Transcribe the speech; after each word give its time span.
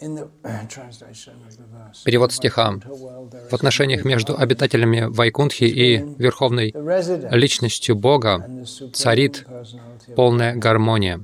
Перевод 2.04 2.32
стиха. 2.32 2.74
В 3.50 3.54
отношениях 3.54 4.04
между 4.04 4.38
обитателями 4.38 5.06
Вайкунтхи 5.08 5.64
и 5.64 5.98
Верховной 6.18 6.74
Личностью 7.30 7.96
Бога 7.96 8.48
царит 8.94 9.46
полная 10.16 10.56
гармония, 10.56 11.20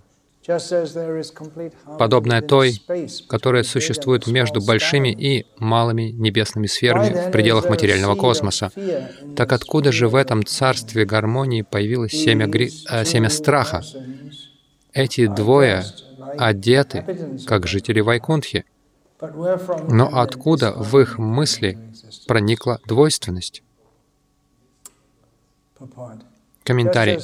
подобная 1.99 2.43
той, 2.43 2.83
которая 3.29 3.63
существует 3.63 4.27
между 4.27 4.61
большими 4.61 5.09
и 5.09 5.47
малыми 5.59 6.11
небесными 6.11 6.67
сферами 6.67 7.29
в 7.29 7.33
пределах 7.33 7.71
материального 7.71 8.15
космоса. 8.15 8.71
Так 9.37 9.53
откуда 9.53 9.91
же 9.91 10.09
в 10.09 10.15
этом 10.15 10.45
царстве 10.45 11.07
гармонии 11.07 11.63
появилось 11.63 12.13
семя, 12.13 12.47
гри... 12.47 12.71
э, 12.91 13.05
семя 13.05 13.31
страха? 13.31 13.83
Эти 14.93 15.27
двое 15.27 15.85
одеты, 16.39 17.05
как 17.47 17.67
жители 17.67 18.01
Вайкунтхи. 18.01 18.65
Но 19.89 20.09
откуда 20.13 20.73
в 20.73 20.99
их 20.99 21.19
мысли 21.19 21.79
проникла 22.27 22.81
двойственность? 22.87 23.63
Комментарий. 26.65 27.19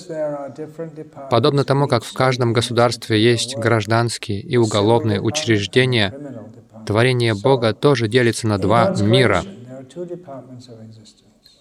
Подобно 1.31 1.65
тому, 1.65 1.89
как 1.89 2.05
в 2.05 2.13
каждом 2.13 2.53
государстве 2.53 3.21
есть 3.21 3.57
гражданские 3.57 4.41
и 4.41 4.57
уголовные 4.57 5.21
учреждения, 5.21 6.15
творение 6.87 7.35
Бога 7.35 7.75
тоже 7.75 8.09
делится 8.09 8.47
на 8.47 8.59
два 8.59 8.95
мира. 9.01 9.43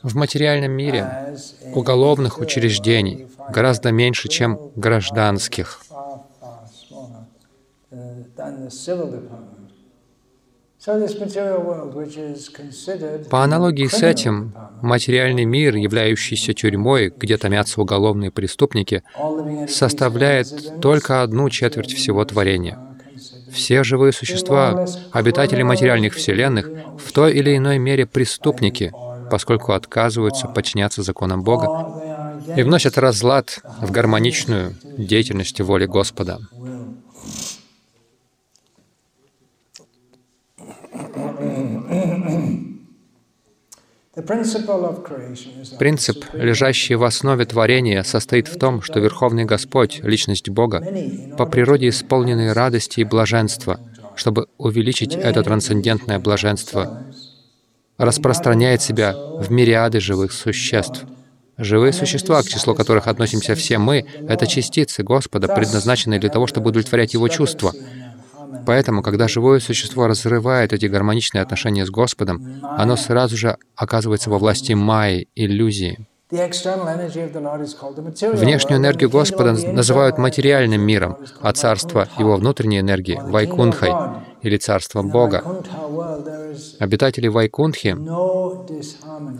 В 0.03 0.15
материальном 0.15 0.71
мире 0.71 1.35
уголовных 1.73 2.39
учреждений 2.39 3.27
гораздо 3.49 3.91
меньше, 3.91 4.29
чем 4.29 4.59
гражданских. 4.75 5.81
По 13.29 13.43
аналогии 13.43 13.87
с 13.87 14.01
этим, 14.01 14.53
материальный 14.81 15.45
мир, 15.45 15.75
являющийся 15.75 16.53
тюрьмой, 16.55 17.13
где 17.15 17.37
томятся 17.37 17.81
уголовные 17.81 18.31
преступники, 18.31 19.03
составляет 19.69 20.81
только 20.81 21.21
одну 21.21 21.49
четверть 21.51 21.93
всего 21.93 22.25
творения. 22.25 22.79
Все 23.51 23.83
живые 23.83 24.11
существа, 24.11 24.87
обитатели 25.11 25.61
материальных 25.61 26.15
вселенных, 26.15 26.69
в 26.97 27.11
той 27.11 27.33
или 27.33 27.55
иной 27.55 27.77
мере 27.77 28.07
преступники, 28.07 28.91
поскольку 29.29 29.73
отказываются 29.73 30.47
подчиняться 30.47 31.03
законам 31.03 31.43
Бога 31.43 32.01
и 32.55 32.63
вносят 32.63 32.97
разлад 32.97 33.59
в 33.81 33.91
гармоничную 33.91 34.73
деятельность 34.97 35.61
воли 35.61 35.85
Господа. 35.85 36.39
Принцип, 45.79 46.25
лежащий 46.33 46.95
в 46.95 47.03
основе 47.03 47.45
творения, 47.45 48.03
состоит 48.03 48.47
в 48.47 48.57
том, 48.57 48.81
что 48.81 48.99
Верховный 48.99 49.45
Господь, 49.45 49.99
Личность 50.03 50.49
Бога, 50.49 50.83
по 51.37 51.45
природе 51.45 51.89
исполненной 51.89 52.53
радости 52.53 53.01
и 53.01 53.03
блаженства, 53.03 53.79
чтобы 54.15 54.47
увеличить 54.57 55.15
это 55.15 55.43
трансцендентное 55.43 56.19
блаженство, 56.19 57.05
распространяет 57.97 58.81
себя 58.81 59.15
в 59.15 59.51
мириады 59.51 59.99
живых 59.99 60.31
существ. 60.31 61.05
Живые 61.57 61.93
существа, 61.93 62.41
к 62.41 62.47
числу 62.47 62.73
которых 62.73 63.07
относимся 63.07 63.53
все 63.53 63.77
мы,— 63.77 64.05
это 64.27 64.47
частицы 64.47 65.03
Господа, 65.03 65.47
предназначенные 65.47 66.19
для 66.19 66.29
того, 66.29 66.47
чтобы 66.47 66.69
удовлетворять 66.69 67.13
Его 67.13 67.27
чувства— 67.27 67.73
Поэтому, 68.65 69.01
когда 69.01 69.27
живое 69.27 69.59
существо 69.59 70.07
разрывает 70.07 70.73
эти 70.73 70.85
гармоничные 70.85 71.41
отношения 71.41 71.85
с 71.85 71.89
Господом, 71.89 72.61
оно 72.63 72.95
сразу 72.95 73.37
же 73.37 73.57
оказывается 73.75 74.29
во 74.29 74.37
власти 74.37 74.73
майи, 74.73 75.27
иллюзии. 75.35 76.07
Внешнюю 76.31 78.79
энергию 78.79 79.09
Господа 79.09 79.51
называют 79.51 80.17
материальным 80.17 80.81
миром, 80.81 81.17
а 81.41 81.51
царство 81.51 82.07
Его 82.17 82.37
внутренней 82.37 82.79
энергии— 82.79 83.19
Вайкунхой, 83.21 83.91
или 84.41 84.57
царством 84.57 85.09
Бога. 85.09 85.43
Обитатели 86.79 87.27
Вайкунхи 87.27 87.97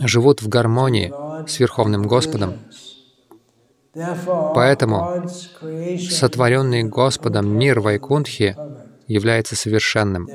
живут 0.06 0.42
в 0.42 0.50
гармонии 0.50 1.14
с 1.48 1.60
Верховным 1.60 2.08
Господом. 2.08 2.56
Поэтому 4.56 5.28
сотворенный 6.10 6.84
Господом 6.84 7.58
мир 7.58 7.82
Вайкунхи 7.82 8.56
является 9.12 9.56
совершенным. 9.56 10.28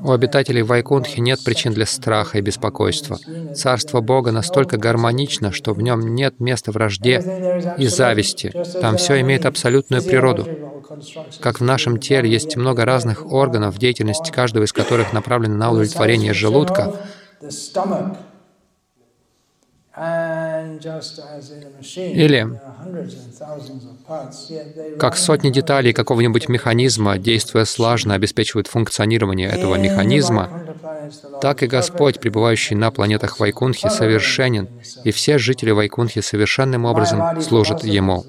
У 0.00 0.12
обитателей 0.12 0.62
Вайкунтхи 0.62 1.20
нет 1.20 1.42
причин 1.42 1.72
для 1.72 1.86
страха 1.86 2.38
и 2.38 2.40
беспокойства. 2.40 3.18
Царство 3.54 4.00
Бога 4.00 4.30
настолько 4.30 4.76
гармонично, 4.76 5.50
что 5.50 5.74
в 5.74 5.82
нем 5.82 6.14
нет 6.14 6.38
места 6.38 6.70
вражде 6.70 7.74
и 7.78 7.86
зависти. 7.88 8.52
Там 8.80 8.96
все 8.96 9.20
имеет 9.20 9.44
абсолютную 9.44 10.02
природу. 10.02 10.46
Как 11.40 11.60
в 11.60 11.64
нашем 11.64 11.98
теле 11.98 12.30
есть 12.30 12.56
много 12.56 12.84
разных 12.84 13.30
органов, 13.32 13.78
деятельность 13.78 14.30
каждого 14.30 14.64
из 14.64 14.72
которых 14.72 15.12
направлена 15.12 15.56
на 15.56 15.70
удовлетворение 15.70 16.32
желудка, 16.32 16.94
или 21.96 22.46
как 24.98 25.16
сотни 25.16 25.50
деталей 25.50 25.92
какого-нибудь 25.92 26.48
механизма, 26.48 27.18
действуя 27.18 27.64
слажно, 27.64 28.14
обеспечивают 28.14 28.66
функционирование 28.66 29.48
этого 29.48 29.76
механизма, 29.76 30.50
так 31.40 31.62
и 31.62 31.66
Господь, 31.66 32.20
пребывающий 32.20 32.76
на 32.76 32.90
планетах 32.90 33.38
Вайкунхи, 33.38 33.88
совершенен, 33.88 34.68
и 35.04 35.10
все 35.10 35.38
жители 35.38 35.70
Вайкунхи 35.70 36.20
совершенным 36.20 36.84
образом 36.84 37.40
служат 37.42 37.84
Ему. 37.84 38.24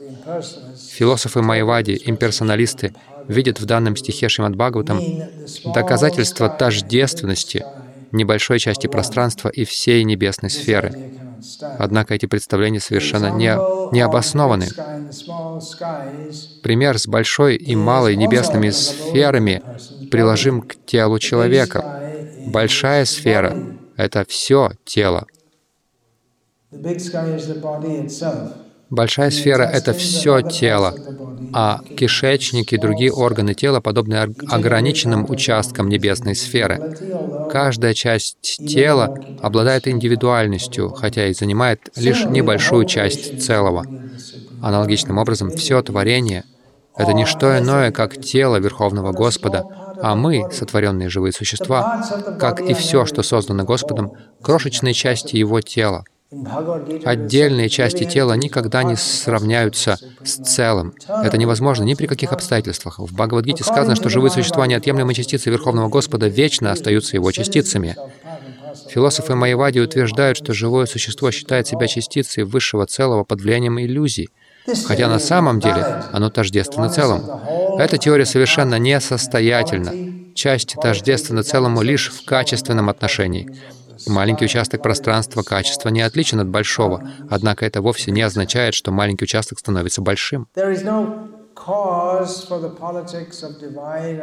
Философы 0.91 1.41
Майвади, 1.41 1.99
имперсоналисты, 2.05 2.93
видят 3.27 3.59
в 3.59 3.65
данном 3.65 3.95
стихе 3.95 4.27
Шримад 4.27 4.55
Бхагаватам 4.55 5.01
доказательство 5.73 6.49
тождественности 6.49 7.63
небольшой 8.11 8.59
части 8.59 8.87
пространства 8.87 9.49
и 9.49 9.63
всей 9.65 10.03
небесной 10.03 10.49
сферы. 10.49 11.18
Однако 11.77 12.13
эти 12.13 12.25
представления 12.25 12.79
совершенно 12.79 13.31
не, 13.31 13.55
не 13.93 14.01
обоснованы. 14.01 14.67
Пример 16.61 16.99
с 16.99 17.07
большой 17.07 17.55
и 17.55 17.75
малой 17.75 18.15
небесными 18.15 18.69
сферами 18.69 19.61
приложим 20.11 20.61
к 20.61 20.75
телу 20.85 21.19
человека. 21.19 21.83
Большая 22.47 23.05
сфера— 23.05 23.55
это 23.97 24.25
все 24.27 24.71
тело. 24.85 25.25
Большая 28.89 29.29
сфера— 29.29 29.63
это 29.73 29.93
все 29.93 30.41
тело, 30.41 30.95
а 31.53 31.81
кишечник 31.95 32.73
и 32.73 32.77
другие 32.77 33.11
органы 33.11 33.53
тела 33.53 33.81
подобны 33.81 34.15
ограниченным 34.15 35.29
участкам 35.29 35.89
небесной 35.89 36.35
сферы. 36.35 36.95
Каждая 37.51 37.93
часть 37.93 38.57
тела 38.67 39.15
обладает 39.41 39.87
индивидуальностью, 39.87 40.89
хотя 40.89 41.27
и 41.27 41.33
занимает 41.33 41.89
лишь 41.95 42.25
небольшую 42.25 42.85
часть 42.85 43.43
целого. 43.43 43.85
Аналогичным 44.61 45.19
образом, 45.19 45.51
все 45.51 45.81
творение— 45.83 46.43
это 46.97 47.13
не 47.13 47.25
что 47.25 47.57
иное, 47.59 47.91
как 47.91 48.19
тело 48.19 48.57
Верховного 48.57 49.11
Господа, 49.11 49.65
а 50.01 50.15
мы, 50.15 50.49
сотворенные 50.51 51.09
живые 51.09 51.31
существа, 51.31 52.03
как 52.39 52.59
и 52.59 52.73
все, 52.73 53.05
что 53.05 53.21
создано 53.21 53.65
Господом, 53.65 54.13
крошечные 54.41 54.93
части 54.93 55.35
Его 55.35 55.61
тела— 55.61 56.03
Отдельные 57.05 57.69
части 57.69 58.03
тела 58.03 58.33
никогда 58.33 58.83
не 58.83 58.95
сравняются 58.95 59.97
с 60.23 60.35
целым. 60.35 60.93
Это 61.07 61.37
невозможно 61.37 61.83
ни 61.83 61.95
при 61.95 62.05
каких 62.05 62.31
обстоятельствах. 62.31 62.99
В 62.99 63.11
Бхагавадгите 63.11 63.63
сказано, 63.63 63.95
что 63.95 64.09
живые 64.09 64.29
существа, 64.29 64.67
неотъемлемые 64.67 65.15
частицы 65.15 65.49
Верховного 65.49 65.89
Господа, 65.89 66.27
вечно 66.27 66.71
остаются 66.71 67.15
Его 67.15 67.31
частицами. 67.31 67.95
Философы 68.89 69.33
Майявади 69.33 69.79
утверждают, 69.79 70.37
что 70.37 70.53
живое 70.53 70.85
существо 70.85 71.31
считает 71.31 71.65
себя 71.67 71.87
частицей 71.87 72.43
высшего 72.43 72.85
целого 72.85 73.23
под 73.23 73.41
влиянием 73.41 73.79
иллюзий, 73.79 74.29
хотя 74.85 75.07
на 75.07 75.17
самом 75.17 75.59
деле 75.59 76.03
оно 76.11 76.29
тождественно 76.29 76.89
целому. 76.89 77.41
Эта 77.79 77.97
теория 77.97 78.25
совершенно 78.25 78.77
несостоятельна. 78.77 79.93
Часть 80.35 80.75
тождественна 80.79 81.41
целому 81.41 81.81
лишь 81.81 82.11
в 82.11 82.23
качественном 82.23 82.89
отношении. 82.89 83.49
Маленький 84.07 84.45
участок 84.45 84.81
пространства 84.81 85.43
качества 85.43 85.89
не 85.89 86.01
отличен 86.01 86.39
от 86.39 86.47
большого, 86.47 87.03
однако 87.29 87.65
это 87.65 87.81
вовсе 87.81 88.11
не 88.11 88.21
означает, 88.21 88.73
что 88.73 88.91
маленький 88.91 89.25
участок 89.25 89.59
становится 89.59 90.01
большим. 90.01 90.47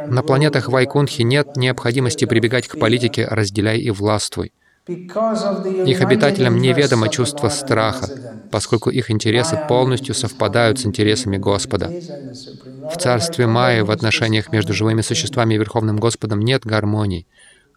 На 0.08 0.22
планетах 0.22 0.68
Вайкунхи 0.68 1.22
нет 1.22 1.56
необходимости 1.56 2.24
прибегать 2.24 2.68
к 2.68 2.78
политике 2.78 3.26
«разделяй 3.28 3.78
и 3.78 3.90
властвуй». 3.90 4.52
Их 4.88 6.00
обитателям 6.00 6.58
неведомо 6.58 7.08
чувство 7.08 7.48
страха, 7.48 8.06
поскольку 8.52 8.88
их 8.90 9.10
интересы 9.10 9.58
полностью 9.68 10.14
совпадают 10.14 10.78
с 10.78 10.86
интересами 10.86 11.38
Господа. 11.38 11.88
В 11.88 12.96
царстве 12.96 13.48
Майя 13.48 13.84
в 13.84 13.90
отношениях 13.90 14.52
между 14.52 14.72
живыми 14.72 15.00
существами 15.00 15.54
и 15.54 15.58
Верховным 15.58 15.96
Господом 15.96 16.40
нет 16.40 16.64
гармонии, 16.64 17.26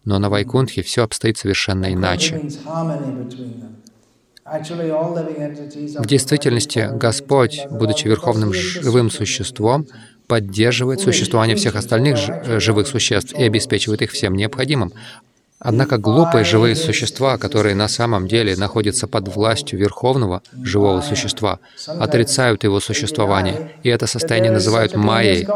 но 0.04 0.18
на 0.18 0.28
Вайкунтхе 0.28 0.82
все 0.82 1.04
обстоит 1.04 1.38
совершенно 1.38 1.92
иначе. 1.92 2.40
В 4.44 6.06
действительности 6.06 6.88
Господь, 6.92 7.66
будучи 7.70 8.08
Верховным 8.08 8.52
живым 8.52 9.10
существом, 9.10 9.86
поддерживает 10.26 11.00
существование 11.00 11.56
всех 11.56 11.76
остальных 11.76 12.18
живых 12.60 12.86
существ 12.86 13.32
и 13.34 13.42
обеспечивает 13.42 14.02
их 14.02 14.12
всем 14.12 14.34
необходимым. 14.34 14.92
Однако 15.62 15.98
глупые 15.98 16.44
живые 16.44 16.74
существа, 16.74 17.36
которые 17.36 17.74
на 17.74 17.86
самом 17.86 18.26
деле 18.26 18.56
находятся 18.56 19.06
под 19.06 19.28
властью 19.28 19.78
верховного 19.78 20.42
живого 20.62 21.02
существа, 21.02 21.58
отрицают 21.86 22.64
его 22.64 22.80
существование, 22.80 23.72
и 23.82 23.90
это 23.90 24.06
состояние 24.06 24.52
называют 24.52 24.94
майей. 24.96 25.46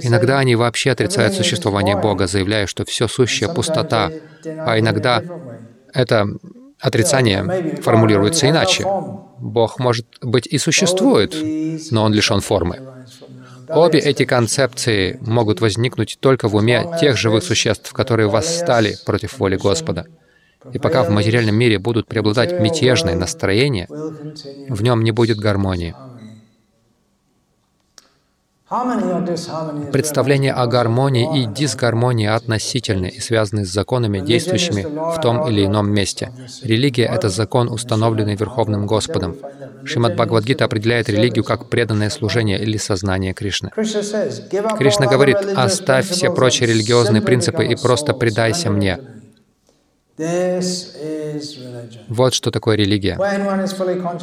Иногда 0.00 0.38
они 0.38 0.54
вообще 0.54 0.92
отрицают 0.92 1.34
существование 1.34 1.96
Бога, 1.96 2.28
заявляя, 2.28 2.66
что 2.68 2.84
все 2.84 3.08
сущее— 3.08 3.52
пустота, 3.54 4.12
а 4.44 4.78
иногда 4.78 5.22
это 5.92 6.26
отрицание 6.78 7.80
формулируется 7.82 8.48
иначе. 8.48 8.84
Бог, 9.38 9.80
может 9.80 10.06
быть, 10.20 10.46
и 10.46 10.56
существует, 10.58 11.34
но 11.90 12.04
он 12.04 12.12
лишен 12.12 12.40
формы. 12.40 12.78
Обе 13.74 13.98
эти 13.98 14.24
концепции 14.24 15.18
могут 15.20 15.60
возникнуть 15.60 16.18
только 16.20 16.48
в 16.48 16.54
уме 16.54 16.86
тех 17.00 17.16
живых 17.16 17.42
существ, 17.42 17.92
которые 17.92 18.28
восстали 18.28 18.96
против 19.06 19.38
воли 19.38 19.56
Господа. 19.56 20.06
И 20.72 20.78
пока 20.78 21.02
в 21.02 21.10
материальном 21.10 21.56
мире 21.56 21.78
будут 21.78 22.06
преобладать 22.06 22.60
мятежные 22.60 23.16
настроения, 23.16 23.86
в 23.88 24.82
нем 24.82 25.02
не 25.02 25.10
будет 25.10 25.38
гармонии. 25.38 25.94
Представление 29.92 30.54
о 30.54 30.66
гармонии 30.66 31.42
и 31.42 31.46
дисгармонии 31.46 32.26
относительны 32.26 33.08
и 33.08 33.20
связаны 33.20 33.66
с 33.66 33.68
законами, 33.68 34.20
действующими 34.20 34.82
в 34.82 35.20
том 35.20 35.46
или 35.46 35.66
ином 35.66 35.90
месте. 35.90 36.32
Религия— 36.62 37.04
это 37.14 37.28
закон, 37.28 37.68
установленный 37.68 38.34
Верховным 38.34 38.86
Господом. 38.86 39.36
Шримад 39.84 40.14
Бхагавадгита 40.14 40.64
определяет 40.64 41.10
религию 41.10 41.44
как 41.44 41.68
преданное 41.68 42.08
служение 42.08 42.58
или 42.58 42.78
сознание 42.78 43.34
Кришны. 43.34 43.70
Кришна 43.74 45.06
говорит, 45.06 45.36
«Оставь 45.54 46.08
все 46.08 46.32
прочие 46.32 46.68
религиозные 46.70 47.20
принципы 47.20 47.66
и 47.66 47.76
просто 47.76 48.14
предайся 48.14 48.70
мне». 48.70 48.98
Вот 52.08 52.34
что 52.34 52.50
такое 52.50 52.76
религия. 52.76 53.18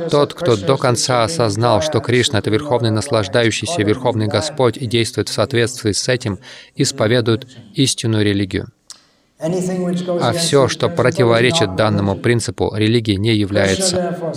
Тот, 0.10 0.34
кто 0.34 0.56
до 0.56 0.78
конца 0.78 1.24
осознал, 1.24 1.82
что 1.82 2.00
Кришна— 2.00 2.40
это 2.40 2.50
Верховный 2.52 2.92
Наслаждающийся 2.92 3.82
Верховный 3.82 4.28
Господь 4.28 4.78
и 4.78 4.86
действует 4.86 5.30
в 5.30 5.34
соответствии 5.34 5.92
с 5.92 6.08
этим, 6.08 6.40
исповедует 6.76 7.48
истинную 7.74 8.24
религию. 8.24 8.68
А 9.42 10.34
все, 10.34 10.68
что 10.68 10.90
противоречит 10.90 11.76
данному 11.76 12.16
принципу, 12.16 12.74
религии 12.76 13.14
не 13.14 13.34
является. 13.34 14.34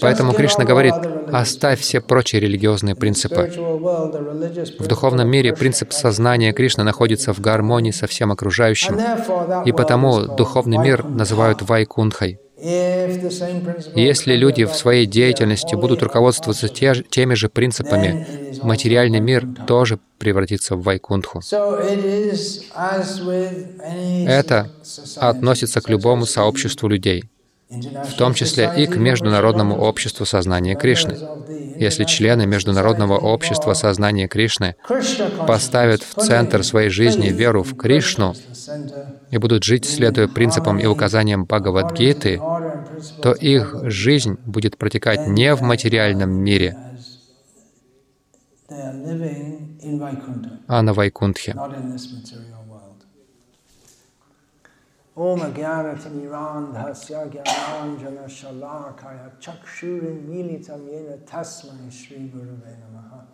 Поэтому 0.00 0.32
Кришна 0.32 0.64
говорит, 0.64 0.94
оставь 1.30 1.80
все 1.80 2.00
прочие 2.00 2.40
религиозные 2.40 2.94
принципы. 2.94 3.52
В 4.78 4.86
духовном 4.86 5.28
мире 5.28 5.52
принцип 5.52 5.92
сознания 5.92 6.54
Кришны 6.54 6.84
находится 6.84 7.34
в 7.34 7.40
гармонии 7.40 7.90
со 7.90 8.06
всем 8.06 8.32
окружающим, 8.32 8.98
и 9.66 9.72
потому 9.72 10.22
духовный 10.22 10.78
мир 10.78 11.04
называют 11.04 11.60
Вайкунхой. 11.60 12.40
Если 12.58 14.34
люди 14.34 14.64
в 14.64 14.74
своей 14.74 15.04
деятельности 15.04 15.74
будут 15.74 16.02
руководствоваться 16.02 16.68
те, 16.68 16.94
теми 17.10 17.34
же 17.34 17.50
принципами, 17.50 18.26
материальный 18.62 19.20
мир 19.20 19.46
тоже 19.66 19.98
превратится 20.18 20.76
в 20.76 20.82
Вайкунтху. 20.82 21.40
Это 24.26 24.70
относится 25.16 25.80
к 25.80 25.88
любому 25.88 26.26
сообществу 26.26 26.88
людей, 26.88 27.24
в 27.70 28.14
том 28.16 28.34
числе 28.34 28.72
и 28.76 28.86
к 28.86 28.96
Международному 28.96 29.76
обществу 29.76 30.24
сознания 30.24 30.74
Кришны. 30.76 31.16
Если 31.78 32.04
члены 32.04 32.46
Международного 32.46 33.18
общества 33.18 33.74
сознания 33.74 34.28
Кришны 34.28 34.76
поставят 35.46 36.02
в 36.02 36.14
центр 36.14 36.64
своей 36.64 36.88
жизни 36.88 37.28
веру 37.28 37.62
в 37.62 37.76
Кришну, 37.76 38.34
и 39.30 39.38
будут 39.38 39.64
жить, 39.64 39.84
следуя 39.84 40.28
принципам 40.28 40.78
и 40.78 40.86
указаниям 40.86 41.44
Бхагавадгиты, 41.44 42.40
то 43.22 43.32
их 43.32 43.74
жизнь 43.82 44.38
будет 44.46 44.76
протекать 44.76 45.26
не 45.26 45.54
в 45.54 45.62
материальном 45.62 46.30
мире, 46.30 46.76
Anna 48.68 50.56
ah, 50.68 50.92
Vaikunthe. 50.92 51.54
Om 55.16 55.40
Agyanatam 55.40 56.20
Irandhasya 56.20 57.30
Gyananjana 57.30 58.26
Shalakaya 58.28 59.30
Chakshurin 59.40 60.26
Militam 60.26 60.88
Yena 60.88 61.16
Tasmai 61.24 61.90
Sri 61.92 62.28
Gurave 62.28 62.76
Namaha. 62.76 63.24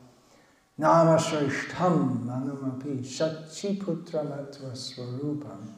Nama 0.76 1.16
Shrishtam 1.18 2.26
Manamapi 2.26 3.00
Shachiputra 3.00 4.22
Matva 4.28 4.72
Swarupam. 4.74 5.72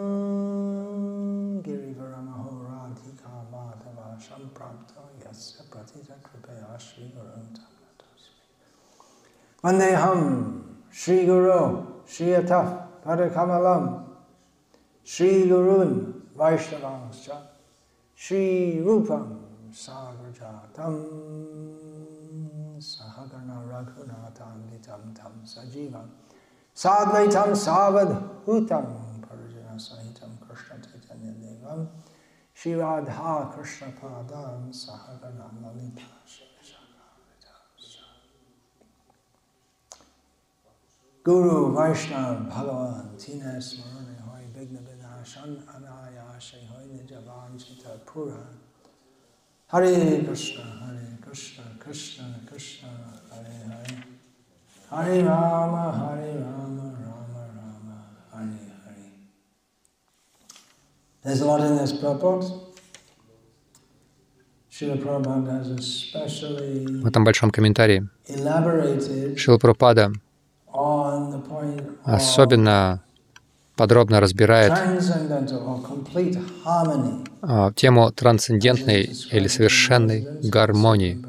Shri 6.79 7.11
Guruntam 7.15 7.69
Vandeham 9.63 10.63
Shri 10.91 11.27
Guru 11.27 11.85
Shri 12.07 12.27
Ataf 12.27 12.87
Padakamalam 13.05 14.05
Shri 15.03 15.47
Gurun 15.49 16.23
Vaishnavanscha 16.37 17.37
Shri 18.15 18.81
Rupam 18.85 19.39
Sagrajatam 19.73 20.95
Sahagana 22.79 23.59
Raghunatham 23.67 24.71
Gitam 24.71 25.13
Tam 25.15 25.33
Sajivam 25.45 26.09
Sadvaitam 26.75 27.51
Savadhutam 27.65 28.87
Parajana 29.27 29.75
Sahitam 29.77 30.39
Krishna 30.47 30.77
Chaitanya 30.81 31.35
Devam 31.43 31.89
Shri 32.55 32.75
Radha 32.75 33.51
Krishna 33.53 33.93
Padam 34.01 34.71
Sahagana 34.71 35.51
Lalita 35.61 36.18
Guru 41.29 41.75
Vaishnava 41.75 42.41
Bhagavan 42.49 43.09
Tina 43.23 43.61
Smarana 43.61 44.17
Hoy 44.27 44.45
Vigna 44.55 44.81
Vinashan 44.87 45.61
Anayashe 45.75 46.61
Hoy 46.71 46.87
Nijavanchita 46.97 47.93
Pura 48.07 48.47
Hare 49.71 50.25
Krishna 50.25 50.65
Hare 50.81 51.19
Krishna 51.21 51.65
Krishna 51.79 52.41
Krishna 52.49 52.89
Hare 53.31 53.59
Hare 53.69 54.05
Hare 54.91 55.23
Rama 55.23 55.85
Hare 56.01 56.33
Rama 56.47 56.97
Rama 57.05 57.43
Rama 57.59 57.99
Hare 58.33 58.73
Hare 58.87 59.13
There's 61.23 61.43
a 61.43 61.45
lot 61.45 61.61
in 61.61 61.77
this 61.77 61.93
purport. 61.93 62.45
В 64.81 64.83
этом 67.07 67.25
большом 67.25 67.51
комментарии 67.51 68.09
Шила 69.37 69.59
Прабхупада 69.59 70.13
особенно 72.05 73.03
подробно 73.77 74.21
разбирает 74.21 74.73
а, 77.43 77.73
тему 77.73 78.11
трансцендентной 78.13 79.17
или 79.31 79.47
совершенной 79.49 80.29
гармонии, 80.43 81.21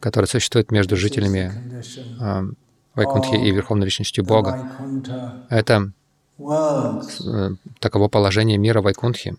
которая 0.00 0.28
существует 0.28 0.70
между 0.70 0.96
жителями 0.96 1.52
а, 2.20 2.44
Вайкунтхи 2.94 3.34
и 3.34 3.50
Верховной 3.50 3.86
Личностью 3.86 4.24
Бога. 4.24 4.56
Это 5.48 5.92
э, 6.38 7.50
таково 7.80 8.08
положение 8.08 8.56
мира 8.56 8.80
Вайкунтхи. 8.80 9.36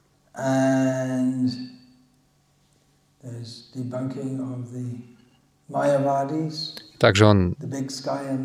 Также 7.05 7.27
он 7.27 7.55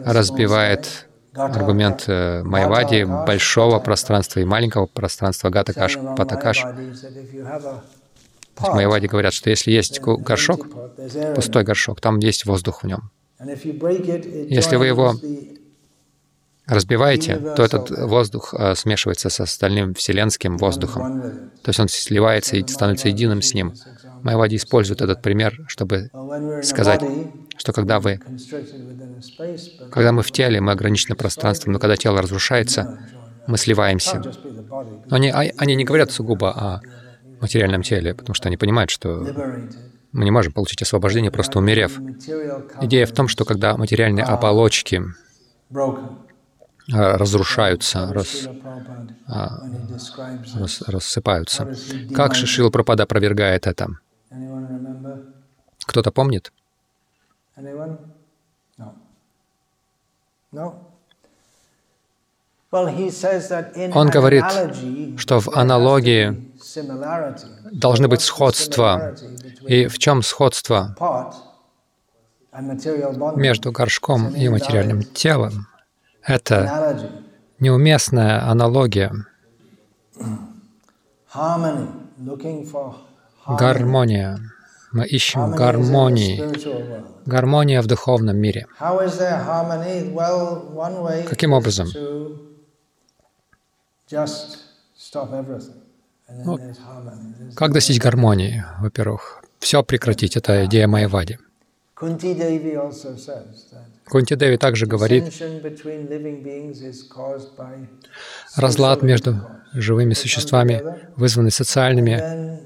разбивает 0.04 1.08
аргумент 1.32 2.04
э, 2.08 2.42
Майвади 2.42 3.04
большого 3.04 3.78
пространства 3.78 4.40
и 4.40 4.44
маленького 4.44 4.84
пространства 4.84 5.48
Гатакаш, 5.48 5.96
Патакаш. 6.14 6.66
Майвади 8.58 9.06
говорят, 9.06 9.32
что 9.32 9.48
если 9.48 9.70
есть 9.70 9.98
горшок, 10.02 10.66
пустой 11.34 11.64
горшок, 11.64 12.02
там 12.02 12.18
есть 12.18 12.44
воздух 12.44 12.82
в 12.82 12.86
нем. 12.86 13.10
Если 13.38 14.76
вы 14.76 14.88
его 14.88 15.14
разбиваете, 16.66 17.36
то 17.56 17.64
этот 17.64 17.88
воздух 17.90 18.52
э, 18.52 18.74
смешивается 18.74 19.30
с 19.30 19.40
остальным 19.40 19.94
вселенским 19.94 20.58
воздухом. 20.58 21.22
То 21.62 21.70
есть 21.70 21.80
он 21.80 21.88
сливается 21.88 22.56
и 22.56 22.66
становится 22.66 23.08
единым 23.08 23.40
с 23.40 23.54
ним. 23.54 23.72
Майвади 24.22 24.56
использует 24.56 25.00
этот 25.00 25.22
пример, 25.22 25.64
чтобы 25.66 26.10
сказать, 26.62 27.00
что 27.60 27.74
когда 27.74 28.00
вы, 28.00 28.18
когда 29.92 30.12
мы 30.12 30.22
в 30.22 30.32
теле, 30.32 30.62
мы 30.62 30.72
ограничены 30.72 31.14
пространством, 31.14 31.74
но 31.74 31.78
когда 31.78 31.94
тело 31.94 32.22
разрушается, 32.22 32.98
мы 33.46 33.58
сливаемся. 33.58 34.22
Но 35.10 35.16
они, 35.16 35.28
а, 35.28 35.44
они 35.58 35.74
не 35.74 35.84
говорят 35.84 36.10
сугубо 36.10 36.52
о 36.52 36.80
материальном 37.42 37.82
теле, 37.82 38.14
потому 38.14 38.34
что 38.34 38.48
они 38.48 38.56
понимают, 38.56 38.88
что 38.88 39.26
мы 40.12 40.24
не 40.24 40.30
можем 40.30 40.54
получить 40.54 40.80
освобождение, 40.80 41.30
просто 41.30 41.58
умерев. 41.58 42.00
Идея 42.80 43.04
в 43.04 43.12
том, 43.12 43.28
что 43.28 43.44
когда 43.44 43.76
материальные 43.76 44.24
оболочки 44.24 45.02
а, 45.74 47.18
разрушаются, 47.18 48.10
рас, 48.10 48.48
а, 49.26 49.60
рас, 50.54 50.80
рассыпаются. 50.86 51.74
Как 52.14 52.34
Шишил 52.34 52.70
Пропада 52.70 53.02
опровергает 53.02 53.66
это? 53.66 53.88
Кто-то 55.86 56.10
помнит? 56.10 56.52
Он 63.94 64.08
говорит, 64.08 64.44
что 65.18 65.40
в 65.40 65.48
аналогии 65.56 66.52
должны 67.72 68.08
быть 68.08 68.20
сходства. 68.20 69.14
И 69.66 69.86
в 69.86 69.98
чем 69.98 70.22
сходство 70.22 70.96
между 73.36 73.72
горшком 73.72 74.34
и 74.34 74.48
материальным 74.48 75.02
телом? 75.02 75.66
Это 76.22 76.96
неуместная 77.58 78.48
аналогия. 78.48 79.12
Гармония. 83.46 84.38
Мы 84.92 85.06
ищем 85.06 85.52
гармонии. 85.52 86.42
Гармония 87.26 87.80
в 87.80 87.86
духовном 87.86 88.36
мире. 88.36 88.66
Каким 91.28 91.52
образом? 91.52 91.88
Ну, 96.44 96.58
как 97.56 97.72
достичь 97.72 98.00
гармонии, 98.00 98.64
во-первых? 98.80 99.42
Все 99.60 99.82
прекратить— 99.82 100.36
это 100.38 100.64
идея 100.66 100.88
Майявади. 100.88 101.38
Кунти 101.94 102.34
Деви 104.34 104.56
также 104.56 104.86
говорит, 104.86 105.24
разлад 108.56 109.02
между 109.02 109.36
живыми 109.74 110.14
существами, 110.14 110.82
вызванный 111.16 111.50
социальными 111.50 112.60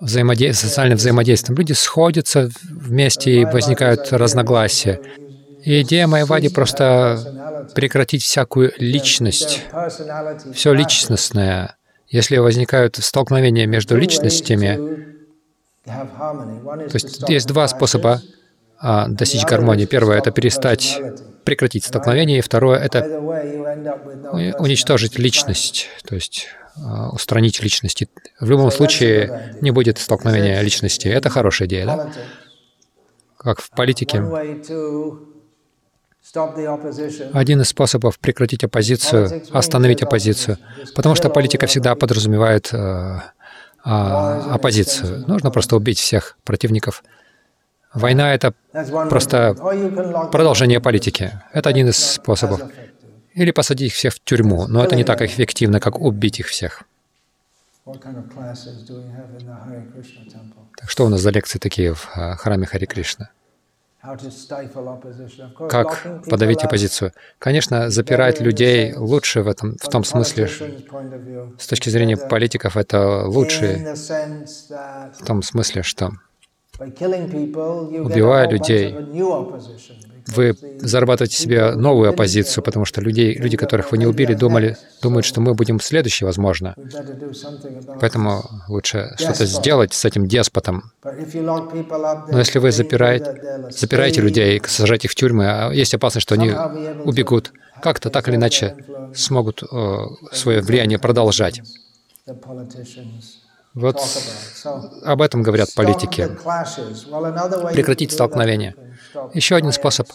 взаимоде... 0.00 0.52
социальным 0.52 0.98
взаимодействием. 0.98 1.58
Люди 1.58 1.72
сходятся 1.72 2.50
вместе 2.62 3.40
и 3.40 3.44
возникают 3.44 4.12
разногласия. 4.12 5.00
И 5.64 5.82
идея 5.82 6.06
Майвади 6.06 6.48
просто 6.48 7.68
прекратить 7.74 8.22
всякую 8.22 8.72
личность, 8.78 9.64
все 10.54 10.72
личностное. 10.72 11.76
Если 12.08 12.38
возникают 12.38 12.96
столкновения 12.96 13.66
между 13.66 13.96
личностями, 13.96 14.78
то 15.84 16.94
есть 16.94 17.28
есть 17.28 17.46
два 17.46 17.68
способа 17.68 18.22
а, 18.80 19.08
достичь 19.08 19.44
гармонии. 19.44 19.86
Первое— 19.86 20.18
это 20.18 20.30
перестать, 20.30 21.00
прекратить 21.44 21.84
столкновение, 21.84 22.38
и 22.38 22.42
второе— 22.42 22.78
это 22.80 23.04
уничтожить 24.58 25.18
личность, 25.18 25.88
то 26.06 26.14
есть 26.14 26.48
устранить 27.12 27.60
личности. 27.62 28.08
В 28.40 28.48
любом 28.48 28.70
случае 28.70 29.56
не 29.60 29.70
будет 29.70 29.98
столкновения 29.98 30.60
личности. 30.60 31.08
Это 31.08 31.30
хорошая 31.30 31.68
идея, 31.68 31.86
да? 31.86 32.12
Как 33.36 33.60
в 33.60 33.70
политике. 33.70 34.22
Один 37.32 37.60
из 37.62 37.68
способов 37.68 38.18
прекратить 38.18 38.64
оппозицию— 38.64 39.42
остановить 39.52 40.02
оппозицию, 40.02 40.58
потому 40.94 41.14
что 41.14 41.30
политика 41.30 41.66
всегда 41.66 41.94
подразумевает 41.94 42.68
э, 42.72 42.76
э, 42.76 43.90
оппозицию. 43.90 45.24
Нужно 45.26 45.50
просто 45.50 45.76
убить 45.76 45.98
всех 45.98 46.36
противников. 46.44 47.02
Война— 47.94 48.34
это 48.34 48.52
просто 49.08 49.54
продолжение 50.30 50.80
политики. 50.80 51.32
Это 51.52 51.70
один 51.70 51.88
из 51.88 51.96
способов. 51.96 52.60
Или 53.38 53.52
посадить 53.52 53.92
их 53.92 53.94
всех 53.94 54.14
в 54.14 54.20
тюрьму, 54.24 54.66
но 54.66 54.82
это 54.82 54.96
не 54.96 55.04
так 55.04 55.22
эффективно, 55.22 55.78
как 55.78 56.00
убить 56.00 56.40
их 56.40 56.48
всех. 56.48 56.82
Так 60.76 60.90
что 60.90 61.06
у 61.06 61.08
нас 61.08 61.20
за 61.20 61.30
лекции 61.30 61.60
такие 61.60 61.94
в 61.94 62.10
а, 62.14 62.34
храме 62.34 62.66
Хари 62.66 62.86
Кришна? 62.86 63.30
Как 65.68 66.22
подавить 66.28 66.64
оппозицию? 66.64 67.12
Конечно, 67.38 67.90
запирать 67.90 68.40
людей 68.40 68.94
лучше 68.94 69.42
в, 69.42 69.48
этом, 69.48 69.76
в 69.80 69.88
том 69.88 70.02
смысле, 70.02 70.48
с 71.58 71.66
точки 71.68 71.90
зрения 71.90 72.16
политиков, 72.16 72.76
это 72.76 73.24
лучше. 73.26 73.94
в 75.18 75.24
том 75.24 75.42
смысле, 75.42 75.82
что 75.82 76.12
убивая 76.78 78.48
людей, 78.48 78.94
вы 80.34 80.56
зарабатываете 80.80 81.36
себе 81.36 81.72
новую 81.72 82.10
оппозицию, 82.10 82.62
потому 82.62 82.84
что 82.84 83.00
людей, 83.00 83.34
люди, 83.34 83.56
которых 83.56 83.92
вы 83.92 83.98
не 83.98 84.06
убили, 84.06 84.34
думали, 84.34 84.76
думают, 85.02 85.24
что 85.24 85.40
мы 85.40 85.54
будем 85.54 85.80
следующие, 85.80 86.26
возможно. 86.26 86.74
Поэтому 88.00 88.44
лучше 88.68 89.14
что-то 89.16 89.46
сделать 89.46 89.94
с 89.94 90.04
этим 90.04 90.26
деспотом. 90.26 90.92
Но 91.02 92.38
если 92.38 92.58
вы 92.58 92.72
запираете, 92.72 93.70
запираете 93.70 94.20
людей, 94.20 94.60
сажаете 94.66 95.06
их 95.06 95.12
в 95.12 95.14
тюрьмы, 95.14 95.46
а 95.46 95.72
есть 95.72 95.94
опасность, 95.94 96.22
что 96.22 96.34
они 96.34 96.50
убегут, 97.04 97.52
как-то 97.82 98.10
так 98.10 98.28
или 98.28 98.36
иначе 98.36 98.76
смогут 99.14 99.62
э, 99.62 99.96
свое 100.32 100.60
влияние 100.60 100.98
продолжать. 100.98 101.62
Вот 103.78 104.00
об 105.04 105.22
этом 105.22 105.42
говорят 105.42 105.72
политики. 105.74 106.28
Прекратить 107.74 108.12
столкновения. 108.12 108.74
Еще 109.34 109.54
один 109.56 109.72
способ 109.72 110.08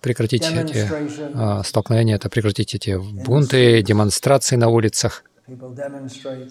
прекратить 0.00 0.48
эти 0.48 0.88
а, 1.34 1.64
столкновения— 1.64 2.14
это 2.16 2.28
прекратить 2.28 2.76
эти 2.76 2.96
бунты, 2.96 3.82
демонстрации 3.82 4.54
на 4.54 4.68
улицах. 4.68 5.24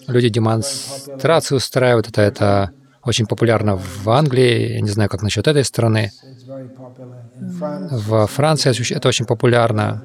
Люди 0.08 0.28
демонстрации 0.28 1.54
устраивают. 1.54 2.08
Это, 2.08 2.20
это 2.20 2.72
очень 3.02 3.26
популярно 3.26 3.76
в 3.76 4.10
Англии. 4.10 4.74
Я 4.74 4.80
не 4.82 4.90
знаю, 4.90 5.08
как 5.08 5.22
насчет 5.22 5.46
этой 5.48 5.64
страны. 5.64 6.12
В 7.34 8.26
Франции 8.26 8.94
это 8.94 9.08
очень 9.08 9.24
популярно. 9.24 10.02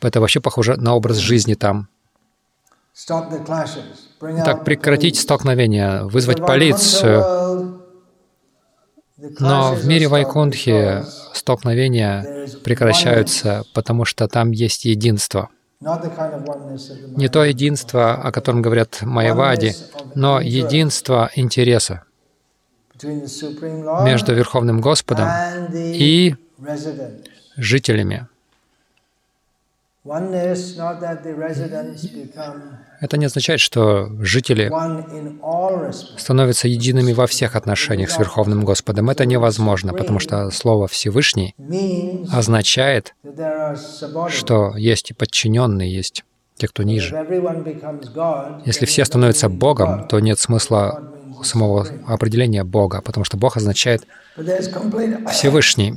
Это 0.00 0.20
вообще 0.20 0.40
похоже 0.40 0.76
на 0.76 0.94
образ 0.94 1.18
жизни 1.18 1.54
там. 1.54 1.88
Так, 4.44 4.64
прекратить 4.64 5.18
столкновение, 5.18 6.04
вызвать 6.04 6.38
полицию. 6.38 7.80
Но 9.38 9.74
в 9.74 9.86
мире 9.86 10.08
Вайкунтхи 10.08 11.02
столкновения 11.32 12.48
прекращаются, 12.62 13.64
потому 13.74 14.04
что 14.04 14.28
там 14.28 14.50
есть 14.50 14.84
единство. 14.84 15.48
Не 15.80 17.28
то 17.28 17.44
единство, 17.44 18.14
о 18.14 18.32
котором 18.32 18.62
говорят 18.62 19.02
Майявади, 19.02 19.74
но 20.14 20.40
единство 20.40 21.30
интереса 21.34 22.04
между 23.02 24.34
Верховным 24.34 24.80
Господом 24.80 25.28
и 25.72 26.36
жителями. 27.56 28.26
Это 33.04 33.18
не 33.18 33.26
означает, 33.26 33.60
что 33.60 34.08
жители 34.20 34.72
становятся 36.16 36.68
едиными 36.68 37.12
во 37.12 37.26
всех 37.26 37.54
отношениях 37.54 38.10
с 38.10 38.18
Верховным 38.18 38.64
Господом. 38.64 39.10
Это 39.10 39.26
невозможно, 39.26 39.92
потому 39.92 40.20
что 40.20 40.50
слово 40.50 40.88
«Всевышний» 40.88 41.54
означает, 42.32 43.14
что 44.30 44.74
есть 44.78 45.10
и 45.10 45.14
подчиненные, 45.14 45.94
есть 45.94 46.24
те, 46.56 46.66
кто 46.66 46.82
ниже. 46.82 47.14
Если 48.64 48.86
все 48.86 49.04
становятся 49.04 49.50
Богом, 49.50 50.08
то 50.08 50.18
нет 50.20 50.38
смысла 50.38 51.12
самого 51.42 51.86
определения 52.06 52.64
Бога, 52.64 53.02
потому 53.02 53.24
что 53.24 53.36
Бог 53.36 53.58
означает 53.58 54.06
Всевышний. 55.30 55.96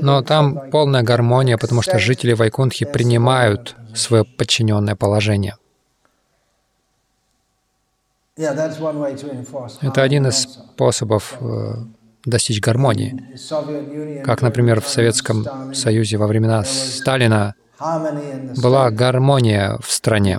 Но 0.00 0.22
там 0.22 0.70
полная 0.70 1.02
гармония, 1.02 1.56
потому 1.56 1.82
что 1.82 1.98
жители 1.98 2.32
Вайкунтхи 2.32 2.84
принимают 2.84 3.76
свое 3.94 4.24
подчиненное 4.24 4.96
положение. 4.96 5.56
Это 8.36 10.02
один 10.02 10.26
из 10.26 10.42
способов 10.42 11.36
э, 11.40 11.74
достичь 12.24 12.60
гармонии. 12.60 14.22
Как, 14.24 14.42
например, 14.42 14.80
в 14.80 14.88
Советском 14.88 15.74
Союзе 15.74 16.16
во 16.16 16.26
времена 16.26 16.64
Сталина 16.64 17.54
была 18.62 18.90
гармония 18.90 19.78
в 19.82 19.90
стране, 19.90 20.38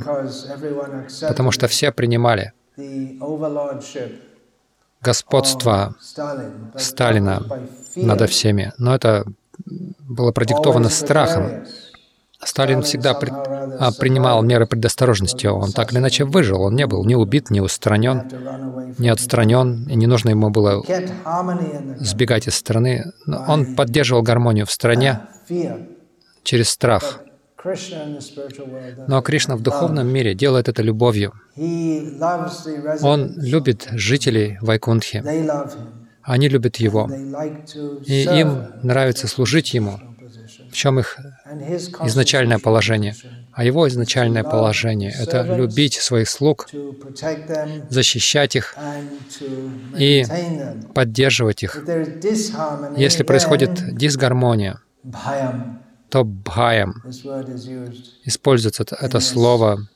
потому 1.28 1.52
что 1.52 1.68
все 1.68 1.92
принимали 1.92 2.54
господство 5.04 5.96
Сталина 6.78 7.44
над 7.96 8.30
всеми. 8.30 8.74
Но 8.78 8.96
это 8.96 9.26
было 10.00 10.32
продиктовано 10.32 10.90
страхом. 10.90 11.66
Сталин 12.46 12.82
всегда 12.82 13.14
при, 13.14 13.32
а, 13.32 13.92
принимал 13.98 14.44
меры 14.44 14.66
предосторожности. 14.66 15.48
Он 15.48 15.72
так 15.72 15.92
или 15.92 16.00
иначе 16.00 16.26
выжил. 16.26 16.62
Он 16.64 16.76
не 16.76 16.86
был 16.88 17.06
ни 17.06 17.16
убит, 17.16 17.50
ни 17.50 17.62
устранен, 17.62 18.24
ни 18.98 19.08
отстранен, 19.08 19.88
и 19.88 19.96
не 19.96 20.08
нужно 20.08 20.30
ему 20.30 20.50
было 20.50 20.84
сбегать 22.00 22.48
из 22.48 22.56
страны. 22.56 23.06
Но 23.26 23.46
он 23.48 23.76
поддерживал 23.76 24.24
гармонию 24.24 24.66
в 24.66 24.72
стране 24.72 25.22
через 26.44 26.70
страх. 26.70 27.22
Но 29.08 29.22
Кришна 29.22 29.56
в 29.56 29.62
духовном 29.62 30.08
мире 30.08 30.34
делает 30.36 30.68
это 30.68 30.82
любовью. 30.82 31.34
Он 33.02 33.34
любит 33.38 33.88
жителей 33.92 34.58
Вайкунтхи. 34.62 35.24
Они 36.24 36.48
любят 36.50 36.78
Его. 36.78 37.10
И 38.06 38.24
им 38.24 38.66
нравится 38.82 39.28
служить 39.28 39.74
Ему 39.74 40.00
в 40.74 40.76
чем 40.76 41.00
их 41.00 41.20
изначальное 42.04 42.60
положение. 42.60 43.16
А 43.52 43.64
его 43.64 43.88
изначальное 43.88 44.44
положение— 44.44 45.14
это 45.20 45.44
любить 45.44 45.94
своих 45.94 46.28
слуг, 46.28 46.68
защищать 47.90 48.56
их 48.56 48.76
и 49.96 50.26
поддерживать 50.96 51.64
их. 51.64 51.78
Если 52.98 53.24
происходит 53.24 53.96
дисгармония, 53.96 54.80
то 56.14 56.24
бхаям 56.24 57.02
используется 58.24 58.86
это 59.00 59.20
слово 59.20 59.88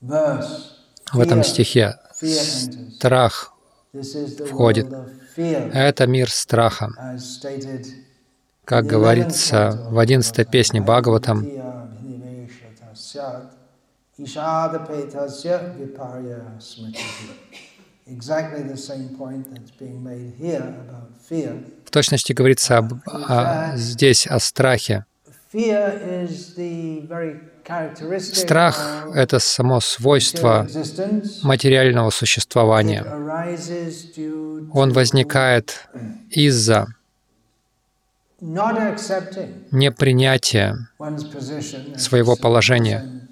в 0.00 1.18
этом 1.18 1.42
стихе. 1.42 1.96
Страх 2.12 3.54
входит. 4.46 4.86
Это 5.36 6.06
мир 6.06 6.30
страха. 6.30 6.90
Как 8.66 8.84
говорится 8.84 9.86
в 9.90 9.98
одиннадцатой 9.98 10.44
песне 10.44 10.82
Бхагаватам, 10.82 11.46
в 21.86 21.90
точности 21.90 22.32
говорится 22.34 22.76
об, 22.76 22.92
о, 23.06 23.74
здесь 23.76 24.26
о 24.26 24.38
страхе. 24.38 25.06
Страх— 28.20 29.08
это 29.14 29.40
само 29.40 29.80
свойство 29.80 30.68
материального 31.42 32.10
существования. 32.10 33.02
Он 34.72 34.92
возникает 34.92 35.88
из-за 36.30 36.94
непринятие 39.72 40.76
своего 41.98 42.36
положения. 42.36 43.26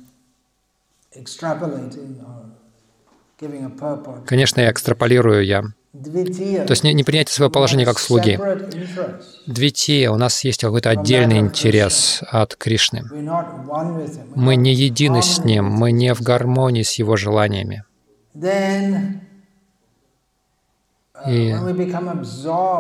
Конечно, 4.27 4.61
я 4.61 4.73
экстраполирую 4.73 5.45
я. 5.45 5.63
То 5.93 6.71
есть 6.71 6.85
непринятие 6.85 7.33
своего 7.33 7.51
положения 7.51 7.87
как 7.87 7.99
слуги. 7.99 8.39
Двития, 9.47 10.11
у 10.11 10.17
нас 10.17 10.45
есть 10.45 10.61
какой-то 10.61 10.91
отдельный 10.91 11.39
интерес 11.39 12.23
от 12.31 12.57
Кришны. 12.57 13.05
Мы 14.35 14.57
не 14.57 14.75
едины 14.75 15.23
с 15.23 15.39
Ним, 15.45 15.65
мы 15.65 15.93
не 15.93 16.15
в 16.15 16.21
гармонии 16.21 16.83
с 16.83 16.95
Его 16.95 17.17
желаниями. 17.17 17.85
И 21.27 21.55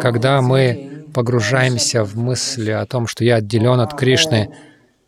когда 0.00 0.42
мы 0.42 1.06
погружаемся 1.14 2.04
в 2.04 2.16
мысли 2.16 2.70
о 2.70 2.84
том, 2.86 3.06
что 3.06 3.24
я 3.24 3.36
отделен 3.36 3.80
от 3.80 3.94
Кришны, 3.94 4.54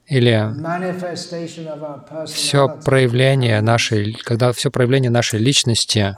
или 0.07 0.53
все 2.27 2.69
проявление 2.85 3.61
нашей, 3.61 4.15
когда 4.15 4.53
все 4.53 4.71
проявление 4.71 5.11
нашей 5.11 5.39
личности 5.39 6.17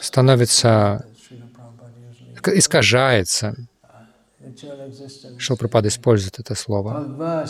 становится, 0.00 1.04
искажается. 2.46 3.56
Шилпрапада 5.38 5.88
использует 5.88 6.38
это 6.38 6.54
слово. 6.54 7.46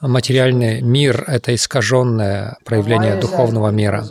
Материальный 0.00 0.80
мир— 0.80 1.24
это 1.28 1.54
искаженное 1.54 2.56
проявление 2.64 3.16
духовного 3.16 3.70
мира. 3.70 4.04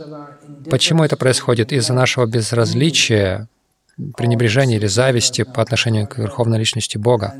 Почему 0.70 1.04
это 1.04 1.16
происходит? 1.16 1.72
Из-за 1.72 1.92
нашего 1.92 2.26
безразличия 2.26 3.48
пренебрежения 4.16 4.76
или 4.76 4.86
зависти 4.86 5.42
по 5.42 5.60
отношению 5.60 6.08
к 6.08 6.18
Верховной 6.18 6.58
Личности 6.58 6.96
Бога. 6.96 7.34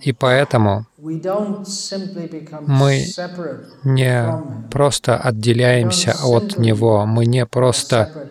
И 0.00 0.12
поэтому 0.12 0.86
мы 2.66 3.04
не 3.84 4.42
просто 4.70 5.16
отделяемся 5.16 6.14
от 6.22 6.58
Него, 6.58 7.06
мы 7.06 7.26
не 7.26 7.46
просто 7.46 8.28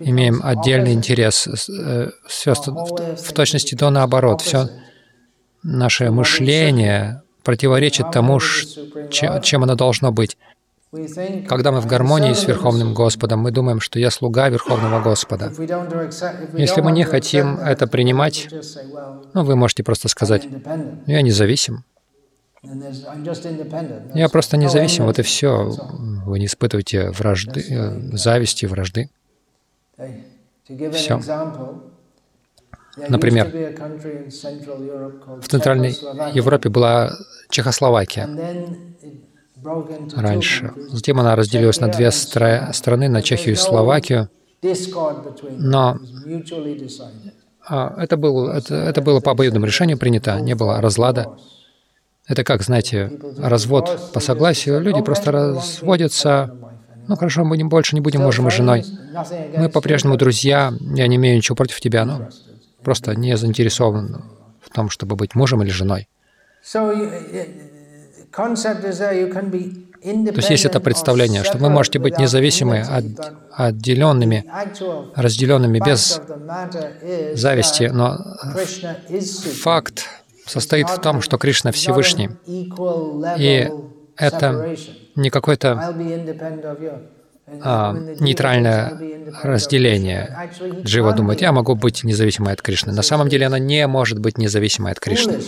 имеем 0.00 0.40
отдельный 0.42 0.92
интерес. 0.92 1.48
Все 2.26 2.54
в 2.54 3.32
точности 3.32 3.74
до 3.74 3.90
наоборот. 3.90 4.42
Все 4.42 4.68
наше 5.62 6.10
мышление 6.10 7.22
противоречит 7.42 8.10
тому, 8.10 8.40
чем 9.10 9.62
оно 9.62 9.74
должно 9.74 10.12
быть. 10.12 10.36
Когда 11.48 11.72
мы 11.72 11.80
в 11.80 11.86
гармонии 11.86 12.32
с 12.32 12.46
Верховным 12.46 12.94
Господом, 12.94 13.40
мы 13.40 13.50
думаем, 13.50 13.80
что 13.80 13.98
я 13.98 14.10
слуга 14.10 14.48
Верховного 14.48 15.02
Господа. 15.02 15.52
Если 16.54 16.80
мы 16.80 16.92
не 16.92 17.04
хотим 17.04 17.58
это 17.58 17.86
принимать, 17.86 18.48
ну, 19.34 19.44
вы 19.44 19.56
можете 19.56 19.82
просто 19.82 20.08
сказать, 20.08 20.46
«Ну, 20.46 21.02
я 21.06 21.22
независим. 21.22 21.84
Я 24.14 24.28
просто 24.28 24.56
независим, 24.56 25.04
вот 25.04 25.18
и 25.18 25.22
все. 25.22 25.70
Вы 26.26 26.38
не 26.38 26.46
испытываете 26.46 27.10
вражды, 27.10 27.64
э, 27.68 28.16
зависти, 28.16 28.66
вражды. 28.66 29.08
Все. 30.92 31.20
Например, 32.96 33.46
в 35.40 35.48
Центральной 35.48 35.90
Европе 36.32 36.68
была 36.70 37.12
Чехословакия 37.50 38.26
раньше. 40.14 40.72
Затем 40.90 41.20
она 41.20 41.36
разделилась 41.36 41.80
на 41.80 41.88
две 41.88 42.10
стра 42.10 42.72
страны, 42.72 43.08
на 43.08 43.22
Чехию 43.22 43.54
и 43.54 43.56
Словакию. 43.56 44.28
Но 45.58 45.98
а, 47.68 47.94
это, 47.98 48.16
был, 48.16 48.48
это, 48.48 48.74
это 48.74 49.02
было 49.02 49.20
по 49.20 49.32
обоюдному 49.32 49.66
решению 49.66 49.98
принято, 49.98 50.40
не 50.40 50.54
было 50.54 50.80
разлада. 50.80 51.36
Это 52.26 52.42
как, 52.42 52.62
знаете, 52.62 53.12
развод 53.38 54.10
по 54.12 54.20
согласию. 54.20 54.80
Люди 54.80 55.00
просто 55.02 55.30
разводятся. 55.32 56.54
Ну 57.08 57.16
хорошо, 57.16 57.44
мы 57.44 57.56
больше 57.68 57.94
не 57.94 58.00
будем 58.00 58.22
мужем 58.22 58.48
и 58.48 58.50
женой. 58.50 58.84
Мы 59.56 59.68
по-прежнему 59.68 60.16
друзья, 60.16 60.72
я 60.80 61.06
не 61.06 61.16
имею 61.16 61.36
ничего 61.36 61.54
против 61.54 61.80
тебя, 61.80 62.04
но 62.04 62.28
просто 62.82 63.14
не 63.14 63.36
заинтересован 63.36 64.24
в 64.60 64.70
том, 64.70 64.90
чтобы 64.90 65.14
быть 65.14 65.34
мужем 65.34 65.62
или 65.62 65.70
женой. 65.70 66.08
То 70.02 70.36
есть 70.36 70.50
есть 70.50 70.64
это 70.64 70.78
представление, 70.80 71.42
что 71.42 71.58
вы 71.58 71.70
можете 71.70 71.98
быть 71.98 72.18
независимы, 72.18 72.84
отделенными, 73.52 74.44
разделенными 75.14 75.80
без 75.80 76.20
зависти, 77.34 77.84
но 77.92 78.18
факт 79.62 80.06
состоит 80.46 80.88
в 80.88 81.00
том, 81.00 81.22
что 81.22 81.38
Кришна 81.38 81.72
Всевышний, 81.72 82.30
и 82.46 83.70
это 84.16 84.76
не 85.14 85.30
какое-то 85.30 85.94
а, 87.62 87.92
нейтральное 88.20 88.98
разделение. 89.42 90.50
Джива 90.82 91.12
думает, 91.12 91.40
я 91.42 91.52
могу 91.52 91.74
быть 91.74 92.02
независимой 92.02 92.52
от 92.52 92.60
Кришны. 92.60 92.92
На 92.92 93.02
самом 93.02 93.28
деле 93.28 93.46
она 93.46 93.58
не 93.58 93.86
может 93.86 94.18
быть 94.18 94.36
независимой 94.36 94.92
от 94.92 95.00
Кришны. 95.00 95.38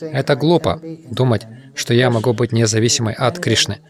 Это 0.00 0.36
глупо 0.36 0.80
думать, 1.10 1.46
что 1.74 1.94
я 1.94 2.10
могу 2.10 2.32
быть 2.32 2.52
независимой 2.52 3.14
от 3.14 3.38
Кришны. 3.38 3.80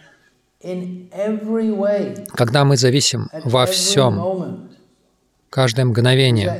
Когда 2.35 2.65
мы 2.65 2.77
зависим 2.77 3.29
во 3.45 3.67
всем, 3.67 4.71
каждое 5.51 5.85
мгновение, 5.85 6.51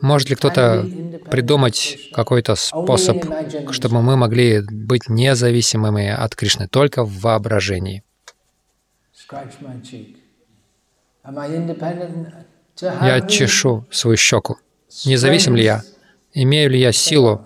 Может 0.00 0.30
ли 0.30 0.36
кто-то 0.36 0.86
придумать 1.30 2.10
какой-то 2.12 2.56
способ, 2.56 3.24
чтобы 3.70 4.02
мы 4.02 4.16
могли 4.16 4.62
быть 4.62 5.08
независимыми 5.08 6.08
от 6.08 6.34
Кришны 6.34 6.68
только 6.68 7.04
в 7.04 7.20
воображении? 7.20 8.02
Я 13.02 13.20
чешу 13.28 13.84
свою 13.90 14.16
щеку. 14.16 14.56
Независим 15.04 15.56
ли 15.56 15.64
я? 15.64 15.82
Имею 16.32 16.70
ли 16.70 16.78
я 16.80 16.92
силу? 16.92 17.40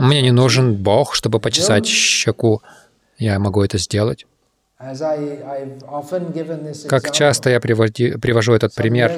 Мне 0.00 0.22
не 0.22 0.30
нужен 0.32 0.74
Бог, 0.74 1.14
чтобы 1.14 1.40
почесать 1.40 1.86
щеку. 1.86 2.62
Я 3.18 3.38
могу 3.38 3.62
это 3.62 3.78
сделать. 3.78 4.26
Как 6.88 7.12
часто 7.12 7.50
я 7.50 7.60
привожу 7.60 8.52
этот 8.52 8.74
пример. 8.74 9.12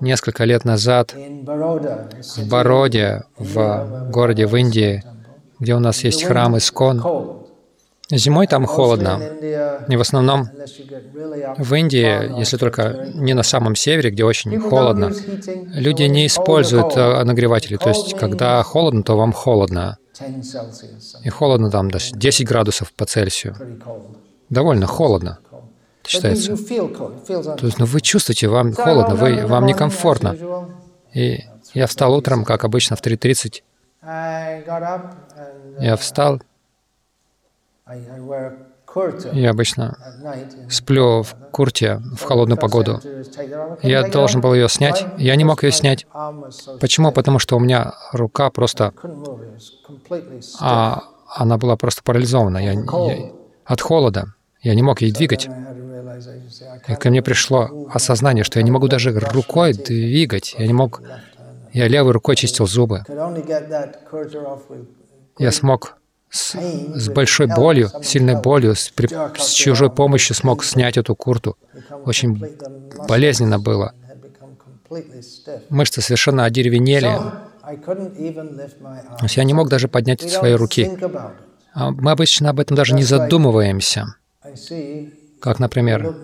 Несколько 0.00 0.44
лет 0.44 0.64
назад 0.64 1.12
в 1.12 2.48
Бороде, 2.48 3.24
в 3.36 4.10
городе 4.10 4.46
в 4.46 4.54
Индии, 4.56 5.02
где 5.58 5.74
у 5.74 5.80
нас 5.80 6.04
есть 6.04 6.22
храм 6.22 6.56
Искон, 6.56 7.43
Зимой 8.10 8.46
там 8.46 8.66
холодно. 8.66 9.20
И 9.88 9.96
в 9.96 10.00
основном 10.00 10.48
в 11.58 11.74
Индии, 11.74 12.38
если 12.38 12.56
только 12.56 13.08
не 13.14 13.34
на 13.34 13.42
самом 13.42 13.76
севере, 13.76 14.10
где 14.10 14.24
очень 14.24 14.58
холодно, 14.60 15.10
люди 15.74 16.02
не 16.02 16.26
используют 16.26 16.96
э, 16.96 17.24
нагреватели. 17.24 17.76
То 17.76 17.88
есть, 17.88 18.14
когда 18.16 18.62
холодно, 18.62 19.02
то 19.02 19.16
вам 19.16 19.32
холодно. 19.32 19.96
И 21.24 21.28
холодно 21.30 21.70
там 21.70 21.90
даже 21.90 22.14
10 22.14 22.46
градусов 22.46 22.92
по 22.92 23.06
Цельсию. 23.06 23.56
Довольно 24.50 24.86
холодно 24.86 25.38
считается. 26.06 26.56
То 26.56 27.66
есть, 27.66 27.78
ну, 27.78 27.86
вы 27.86 28.00
чувствуете, 28.00 28.48
вам 28.48 28.72
холодно, 28.74 29.14
вы, 29.14 29.46
вам 29.46 29.66
некомфортно. 29.66 30.36
И 31.12 31.44
я 31.72 31.86
встал 31.86 32.14
утром, 32.14 32.44
как 32.44 32.64
обычно, 32.64 32.96
в 32.96 33.02
3.30. 33.02 33.62
Я 35.80 35.96
встал, 35.96 36.42
я 39.32 39.50
обычно 39.50 39.98
сплю 40.70 41.22
в 41.22 41.34
курте 41.50 42.00
в 42.16 42.22
холодную 42.22 42.58
погоду. 42.58 43.00
Я 43.82 44.08
должен 44.08 44.40
был 44.40 44.54
ее 44.54 44.68
снять. 44.68 45.04
Я 45.18 45.36
не 45.36 45.44
мог 45.44 45.62
ее 45.64 45.72
снять. 45.72 46.06
Почему? 46.80 47.12
Потому 47.12 47.38
что 47.38 47.56
у 47.56 47.60
меня 47.60 47.94
рука 48.12 48.50
просто... 48.50 48.92
А, 50.60 51.02
она 51.28 51.58
была 51.58 51.76
просто 51.76 52.02
парализована. 52.02 52.58
Я, 52.58 52.72
я, 52.72 53.32
от 53.64 53.80
холода. 53.80 54.34
Я 54.62 54.74
не 54.74 54.82
мог 54.82 55.02
ей 55.02 55.12
двигать. 55.12 55.48
И 56.88 56.94
ко 56.94 57.10
мне 57.10 57.22
пришло 57.22 57.88
осознание, 57.92 58.44
что 58.44 58.60
я 58.60 58.62
не 58.62 58.70
могу 58.70 58.88
даже 58.88 59.12
рукой 59.18 59.74
двигать. 59.74 60.54
Я 60.58 60.66
не 60.66 60.72
мог... 60.72 61.02
Я 61.72 61.88
левой 61.88 62.12
рукой 62.12 62.36
чистил 62.36 62.66
зубы. 62.66 63.02
Я 65.38 65.50
смог 65.50 65.96
с, 66.34 66.56
с 66.58 67.08
большой 67.10 67.46
болью, 67.46 67.90
сильной 68.02 68.34
болью, 68.34 68.74
с, 68.74 68.90
при, 68.90 69.06
с 69.38 69.50
чужой 69.50 69.88
помощью 69.88 70.34
смог 70.34 70.64
снять 70.64 70.96
эту 70.96 71.14
курту. 71.14 71.56
Очень 72.04 72.58
болезненно 73.08 73.60
было. 73.60 73.94
Мышцы 75.68 76.00
совершенно 76.00 76.44
одеревенели. 76.44 77.12
То 77.62 79.22
есть 79.22 79.36
я 79.36 79.44
не 79.44 79.54
мог 79.54 79.68
даже 79.68 79.86
поднять 79.86 80.28
свои 80.28 80.54
руки. 80.54 80.90
А 81.72 81.92
мы 81.92 82.10
обычно 82.10 82.50
об 82.50 82.58
этом 82.58 82.76
даже 82.76 82.94
не 82.94 83.04
задумываемся. 83.04 84.16
Как, 85.40 85.60
например, 85.60 86.16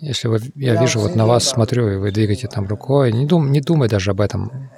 если 0.00 0.28
вы, 0.28 0.40
я 0.56 0.80
вижу 0.80 1.00
вот 1.00 1.14
на 1.14 1.26
вас, 1.26 1.44
смотрю, 1.44 1.88
и 1.88 1.96
вы 1.96 2.10
двигаете 2.10 2.48
там 2.48 2.66
рукой, 2.66 3.12
не, 3.12 3.26
дум, 3.26 3.52
не 3.52 3.60
думай 3.60 3.88
даже 3.88 4.10
об 4.10 4.20
этом. 4.20 4.70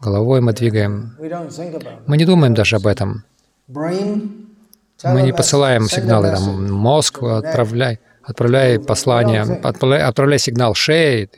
Головой 0.00 0.40
мы 0.40 0.52
двигаем. 0.52 1.14
Мы 2.06 2.16
не 2.16 2.24
думаем 2.24 2.54
даже 2.54 2.76
об 2.76 2.86
этом. 2.86 3.24
Мы 3.68 5.22
не 5.22 5.32
посылаем 5.32 5.88
сигналы, 5.88 6.30
там, 6.30 6.72
мозг, 6.72 7.22
отправляй, 7.22 8.00
отправляй 8.22 8.78
послание, 8.78 9.42
отправляй, 9.42 10.02
отправляй 10.02 10.38
сигнал 10.38 10.74
шее, 10.74 11.28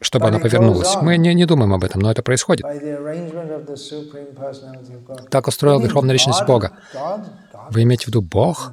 чтобы 0.00 0.28
она 0.28 0.38
повернулась. 0.38 0.96
Мы 1.02 1.16
не, 1.18 1.34
не 1.34 1.44
думаем 1.44 1.74
об 1.74 1.84
этом, 1.84 2.00
но 2.00 2.10
это 2.10 2.22
происходит. 2.22 2.64
Так 5.30 5.48
устроила 5.48 5.80
Верховная 5.80 6.12
Личность 6.12 6.44
Бога. 6.46 6.72
Вы 7.70 7.82
имеете 7.82 8.04
в 8.04 8.08
виду 8.08 8.22
Бог? 8.22 8.72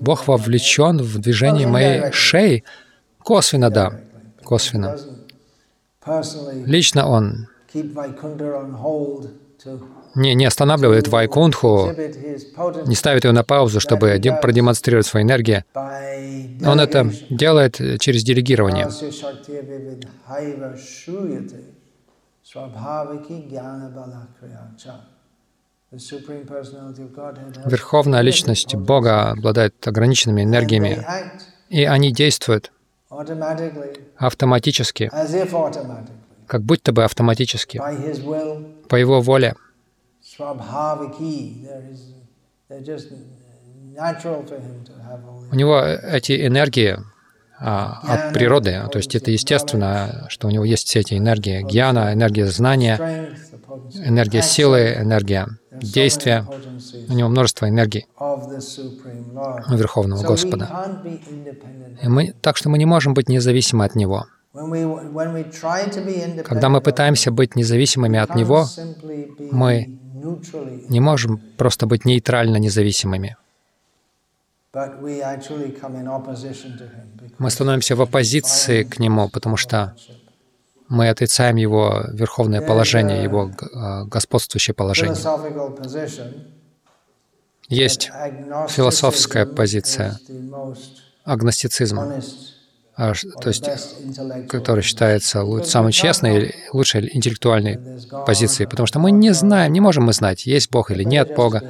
Бог 0.00 0.26
вовлечен 0.28 0.98
в 0.98 1.18
движение 1.18 1.66
моей 1.66 2.12
шеи? 2.12 2.64
Косвенно, 3.18 3.70
да. 3.70 4.00
Косвенно. 4.42 4.96
Лично 6.66 7.08
Он 7.08 7.48
не, 10.14 10.34
не 10.34 10.46
останавливает 10.46 11.08
Вайкунтху, 11.08 11.92
не 12.86 12.94
ставит 12.94 13.24
ее 13.24 13.32
на 13.32 13.44
паузу, 13.44 13.80
чтобы 13.80 14.20
продемонстрировать 14.40 15.06
свою 15.06 15.26
энергию. 15.26 15.64
Он 16.64 16.80
это 16.80 17.10
делает 17.30 17.80
через 18.00 18.24
делегирование. 18.24 18.88
Верховная 27.64 28.20
Личность 28.20 28.74
Бога 28.74 29.30
обладает 29.30 29.86
ограниченными 29.86 30.42
энергиями, 30.42 31.06
и 31.68 31.84
они 31.84 32.12
действуют 32.12 32.72
автоматически, 34.16 35.10
как 36.46 36.62
будто 36.62 36.92
бы 36.92 37.04
автоматически, 37.04 37.78
по 38.88 38.96
Его 38.96 39.20
воле. 39.20 39.54
У 45.50 45.54
него 45.54 45.80
эти 45.80 46.46
энергии 46.46 46.98
а, 47.58 48.00
от 48.02 48.34
природы, 48.34 48.82
то 48.90 48.98
есть 48.98 49.14
это 49.14 49.30
естественно, 49.30 50.26
что 50.28 50.48
у 50.48 50.50
него 50.50 50.64
есть 50.64 50.88
все 50.88 51.00
эти 51.00 51.14
энергии. 51.14 51.62
Гьяна, 51.62 52.12
энергия 52.12 52.46
знания, 52.46 53.30
энергия 53.94 54.42
силы, 54.42 54.96
энергия 54.98 55.48
действия. 55.80 56.46
У 57.08 57.12
него 57.12 57.28
множество 57.28 57.68
энергий 57.68 58.06
Верховного 59.68 60.22
Господа. 60.22 60.90
И 62.02 62.08
мы, 62.08 62.34
так 62.40 62.56
что 62.56 62.68
мы 62.68 62.78
не 62.78 62.86
можем 62.86 63.14
быть 63.14 63.28
независимы 63.28 63.84
от 63.84 63.94
Него. 63.94 64.26
Когда 66.44 66.68
мы 66.68 66.80
пытаемся 66.80 67.30
быть 67.30 67.56
независимыми 67.56 68.18
от 68.18 68.34
Него, 68.34 68.66
мы 69.50 69.88
не 70.88 71.00
можем 71.00 71.40
просто 71.56 71.86
быть 71.86 72.04
нейтрально 72.04 72.56
независимыми. 72.56 73.36
Мы 77.38 77.50
становимся 77.50 77.96
в 77.96 78.02
оппозиции 78.02 78.82
к 78.82 78.98
Нему, 78.98 79.28
потому 79.28 79.56
что 79.56 79.94
мы 80.88 81.08
отрицаем 81.08 81.56
Его 81.56 82.04
верховное 82.12 82.60
положение, 82.60 83.22
Его 83.22 83.50
а, 83.74 84.04
господствующее 84.04 84.74
положение. 84.74 85.16
Есть 87.68 88.10
философская 88.68 89.44
позиция, 89.44 90.20
агностицизм, 91.24 91.98
а 92.96 93.12
то 93.42 93.48
есть, 93.48 93.68
который 94.48 94.82
считается 94.82 95.44
самой 95.64 95.92
честной, 95.92 96.54
лучшей 96.72 97.10
интеллектуальной 97.14 97.78
позицией, 98.24 98.68
потому 98.68 98.86
что 98.86 99.00
мы 99.00 99.10
не 99.10 99.34
знаем, 99.34 99.72
не 99.72 99.80
можем 99.80 100.04
мы 100.04 100.12
знать, 100.12 100.46
есть 100.46 100.70
Бог 100.70 100.90
или 100.90 101.02
нет 101.02 101.34
Бога, 101.34 101.62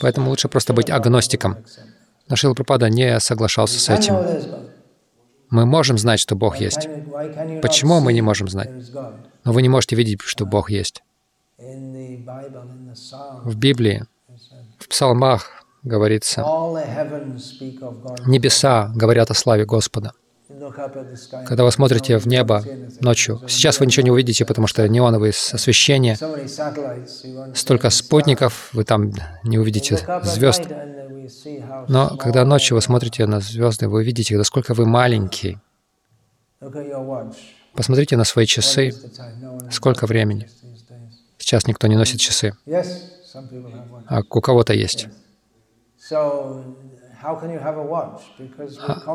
поэтому 0.00 0.30
лучше 0.30 0.48
просто 0.48 0.72
быть 0.72 0.90
агностиком. 0.90 1.58
Но 2.28 2.36
Шила 2.36 2.54
Пропада 2.54 2.88
не 2.88 3.20
соглашался 3.20 3.78
с 3.78 3.88
этим. 3.90 4.16
Мы 5.54 5.66
можем 5.66 5.98
знать, 5.98 6.18
что 6.18 6.34
Бог 6.34 6.56
есть. 6.56 6.88
Почему 7.62 8.00
мы 8.00 8.12
не 8.12 8.22
можем 8.22 8.48
знать? 8.48 8.70
Но 9.44 9.52
вы 9.52 9.62
не 9.62 9.68
можете 9.68 9.94
видеть, 9.94 10.20
что 10.22 10.46
Бог 10.46 10.68
есть. 10.68 11.04
В 13.44 13.56
Библии, 13.56 14.04
в 14.80 14.88
псалмах 14.88 15.64
говорится, 15.84 16.40
небеса 18.26 18.90
говорят 18.96 19.30
о 19.30 19.34
славе 19.34 19.64
Господа. 19.64 20.12
Когда 21.46 21.62
вы 21.62 21.70
смотрите 21.70 22.18
в 22.18 22.26
небо 22.26 22.64
ночью, 23.00 23.40
сейчас 23.46 23.78
вы 23.78 23.86
ничего 23.86 24.02
не 24.04 24.10
увидите, 24.10 24.44
потому 24.44 24.66
что 24.66 24.88
неоновые 24.88 25.30
освещения, 25.30 26.18
столько 27.54 27.90
спутников, 27.90 28.70
вы 28.72 28.82
там 28.82 29.12
не 29.44 29.58
увидите 29.58 29.98
звезд. 30.24 30.62
Но 31.88 32.16
когда 32.16 32.44
ночью 32.44 32.76
вы 32.76 32.82
смотрите 32.82 33.26
на 33.26 33.40
звезды, 33.40 33.88
вы 33.88 34.04
видите, 34.04 34.36
насколько 34.36 34.74
вы 34.74 34.86
маленький. 34.86 35.58
Посмотрите 37.74 38.16
на 38.16 38.24
свои 38.24 38.46
часы, 38.46 38.92
сколько 39.70 40.06
времени. 40.06 40.48
Сейчас 41.38 41.66
никто 41.66 41.86
не 41.86 41.96
носит 41.96 42.20
часы. 42.20 42.56
А 44.06 44.22
у 44.30 44.40
кого-то 44.40 44.72
есть. 44.72 45.08
А 46.10 46.64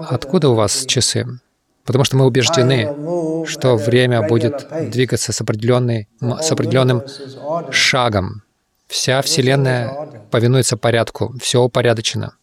Откуда 0.10 0.50
у 0.50 0.56
вас 0.56 0.86
часы? 0.86 1.26
Потому 1.86 2.04
что 2.04 2.18
мы 2.18 2.26
убеждены, 2.26 3.46
что 3.48 3.76
время 3.76 4.28
будет 4.28 4.68
двигаться 4.92 5.32
с, 5.32 5.42
определенной, 5.42 6.08
с 6.20 6.52
определенным 6.52 7.04
шагом. 7.72 8.44
Вся 8.90 9.22
Вселенная 9.22 10.26
повинуется 10.32 10.76
порядку, 10.76 11.36
все 11.40 11.62
упорядочено. 11.62 12.34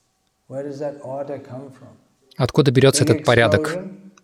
Откуда 2.37 2.71
берется 2.71 3.03
этот 3.03 3.25
порядок? 3.25 3.77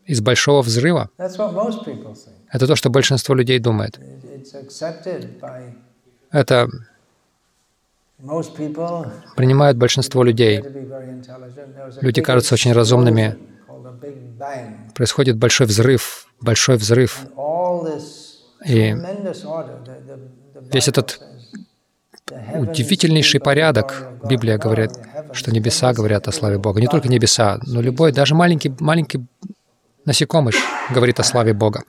Из 0.06 0.20
большого 0.20 0.62
взрыва? 0.62 1.10
Это 1.18 2.66
то, 2.66 2.76
что 2.76 2.90
большинство 2.90 3.34
людей 3.34 3.58
думает. 3.58 3.98
Это 6.30 6.70
принимают 9.36 9.76
большинство 9.76 10.22
людей. 10.22 10.62
Люди 12.00 12.20
кажутся 12.22 12.54
очень 12.54 12.72
разумными. 12.72 13.36
Происходит 14.94 15.36
большой 15.38 15.66
взрыв, 15.66 16.28
большой 16.40 16.76
взрыв. 16.76 17.26
И 18.64 18.94
весь 20.72 20.88
этот 20.88 21.20
удивительнейший 22.54 23.40
порядок. 23.40 24.08
Библия 24.24 24.58
говорит, 24.58 24.90
что 25.32 25.50
небеса 25.52 25.92
говорят 25.92 26.28
о 26.28 26.32
славе 26.32 26.58
Бога. 26.58 26.80
Не 26.80 26.86
только 26.86 27.08
небеса, 27.08 27.58
но 27.66 27.80
любой, 27.80 28.12
даже 28.12 28.34
маленький, 28.34 28.74
маленький 28.80 29.24
насекомый 30.04 30.54
говорит 30.90 31.20
о 31.20 31.24
славе 31.24 31.54
Бога. 31.54 31.84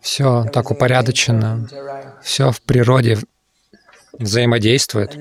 Все 0.00 0.44
так 0.52 0.70
упорядочено, 0.70 1.66
все 2.22 2.50
в 2.50 2.60
природе 2.62 3.18
взаимодействует. 4.18 5.16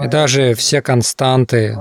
И 0.00 0.08
даже 0.08 0.54
все 0.54 0.82
константы, 0.82 1.78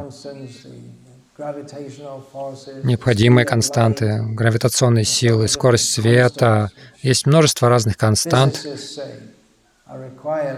необходимые 2.84 3.46
константы, 3.46 4.22
гравитационные 4.24 5.06
силы, 5.06 5.48
скорость 5.48 5.92
света, 5.92 6.72
есть 7.02 7.26
множество 7.26 7.70
разных 7.70 7.98
констант, 7.98 8.66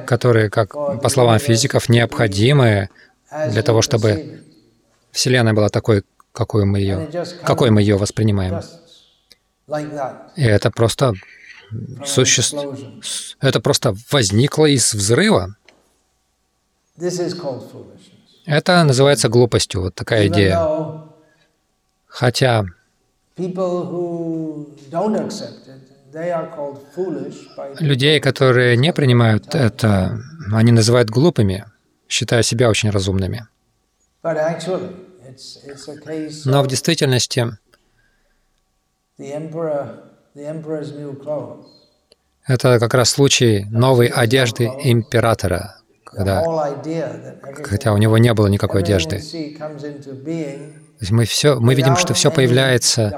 которые, 0.05 0.49
как 0.49 0.73
по 0.73 1.10
словам 1.10 1.39
физиков, 1.39 1.89
необходимы 1.89 2.89
для 3.49 3.63
того, 3.63 3.81
чтобы. 3.81 4.43
Вселенная 5.12 5.53
была 5.53 5.67
такой, 5.69 6.03
какой 6.31 6.63
мы 6.63 6.79
ее, 6.79 7.10
какой 7.43 7.69
мы 7.69 7.81
ее 7.81 7.97
воспринимаем. 7.97 8.62
И 10.38 10.43
это 10.43 10.71
просто 10.71 11.13
суще... 12.05 12.41
это 13.41 13.60
просто 13.60 13.93
возникло 14.10 14.65
из 14.65 14.93
взрыва. 14.93 15.55
This 16.91 16.91
is 16.91 16.91
called 16.91 16.91
foolishness. 16.91 16.91
Это 18.46 18.84
называется 18.84 19.30
глупостью, 19.30 19.82
вот 19.82 19.96
такая 19.96 20.28
идея. 20.28 20.60
Хотя 22.08 22.66
людей, 27.80 28.20
которые 28.20 28.78
не 28.78 28.94
принимают 28.94 29.56
это, 29.56 30.20
они 30.52 30.72
называют 30.72 31.10
глупыми, 31.10 31.66
считая 32.10 32.44
себя 32.44 32.70
очень 32.70 32.90
разумными. 32.90 33.48
Но 36.46 36.62
в 36.64 36.68
действительности 36.68 37.58
это 42.48 42.80
как 42.80 42.94
раз 42.94 43.10
случай 43.12 43.66
новой 43.70 44.08
одежды 44.08 44.66
императора, 44.84 45.81
когда, 46.12 46.43
хотя 47.63 47.93
у 47.93 47.97
него 47.97 48.17
не 48.17 48.34
было 48.34 48.47
никакой 48.47 48.82
одежды. 48.82 49.19
То 49.19 49.24
есть 51.00 51.12
мы, 51.12 51.26
все, 51.26 51.60
мы 51.60 51.74
видим, 51.74 51.95
что 51.95 52.13
все 52.13 52.30
появляется, 52.32 53.12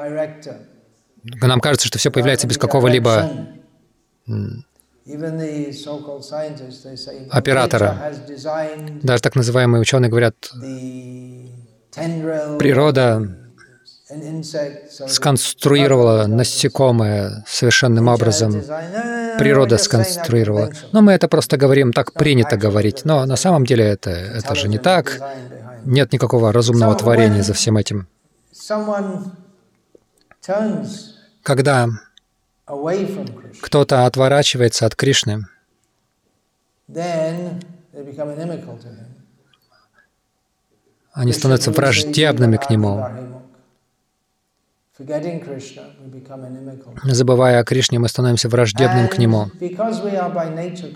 нам 1.23 1.59
кажется, 1.59 1.87
что 1.87 1.97
все 1.97 2.11
появляется 2.11 2.47
без 2.47 2.57
какого-либо 2.57 3.29
Оператора. 7.29 8.13
Даже 9.01 9.21
так 9.21 9.35
называемые 9.35 9.81
ученые 9.81 10.09
говорят, 10.09 10.35
природа 11.93 13.42
сконструировала 15.07 16.27
насекомое 16.27 17.43
совершенным 17.47 18.07
образом. 18.07 18.51
Природа 19.37 19.77
сконструировала. 19.77 20.71
Но 20.91 21.01
мы 21.01 21.13
это 21.13 21.27
просто 21.27 21.57
говорим 21.57 21.93
так 21.93 22.13
принято 22.13 22.57
говорить. 22.57 23.05
Но 23.05 23.25
на 23.25 23.35
самом 23.35 23.65
деле 23.65 23.85
это, 23.85 24.11
это 24.11 24.55
же 24.55 24.67
не 24.67 24.77
так. 24.77 25.19
Нет 25.85 26.13
никакого 26.13 26.51
разумного 26.51 26.95
творения 26.95 27.43
за 27.43 27.53
всем 27.53 27.77
этим. 27.77 28.07
Когда 31.43 31.87
кто-то 33.61 34.05
отворачивается 34.05 34.85
от 34.85 34.95
Кришны, 34.95 35.45
они 41.13 41.31
становятся 41.31 41.71
враждебными 41.71 42.57
к 42.57 42.69
нему. 42.69 43.05
Забывая 47.03 47.59
о 47.59 47.63
Кришне, 47.63 47.97
мы 47.97 48.07
становимся 48.07 48.47
враждебным 48.47 49.07
к 49.07 49.17
нему. 49.17 49.47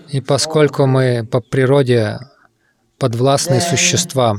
И 0.08 0.20
поскольку 0.20 0.86
мы 0.86 1.26
по 1.26 1.40
природе 1.40 2.20
подвластные 2.98 3.60
существа, 3.60 4.36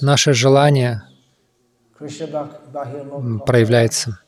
наше 0.00 0.32
желание 0.32 1.02
проявляется 3.46 4.18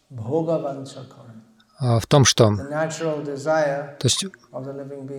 в 1.81 2.07
том, 2.07 2.25
что 2.25 2.47
то 2.49 4.05
есть 4.05 4.27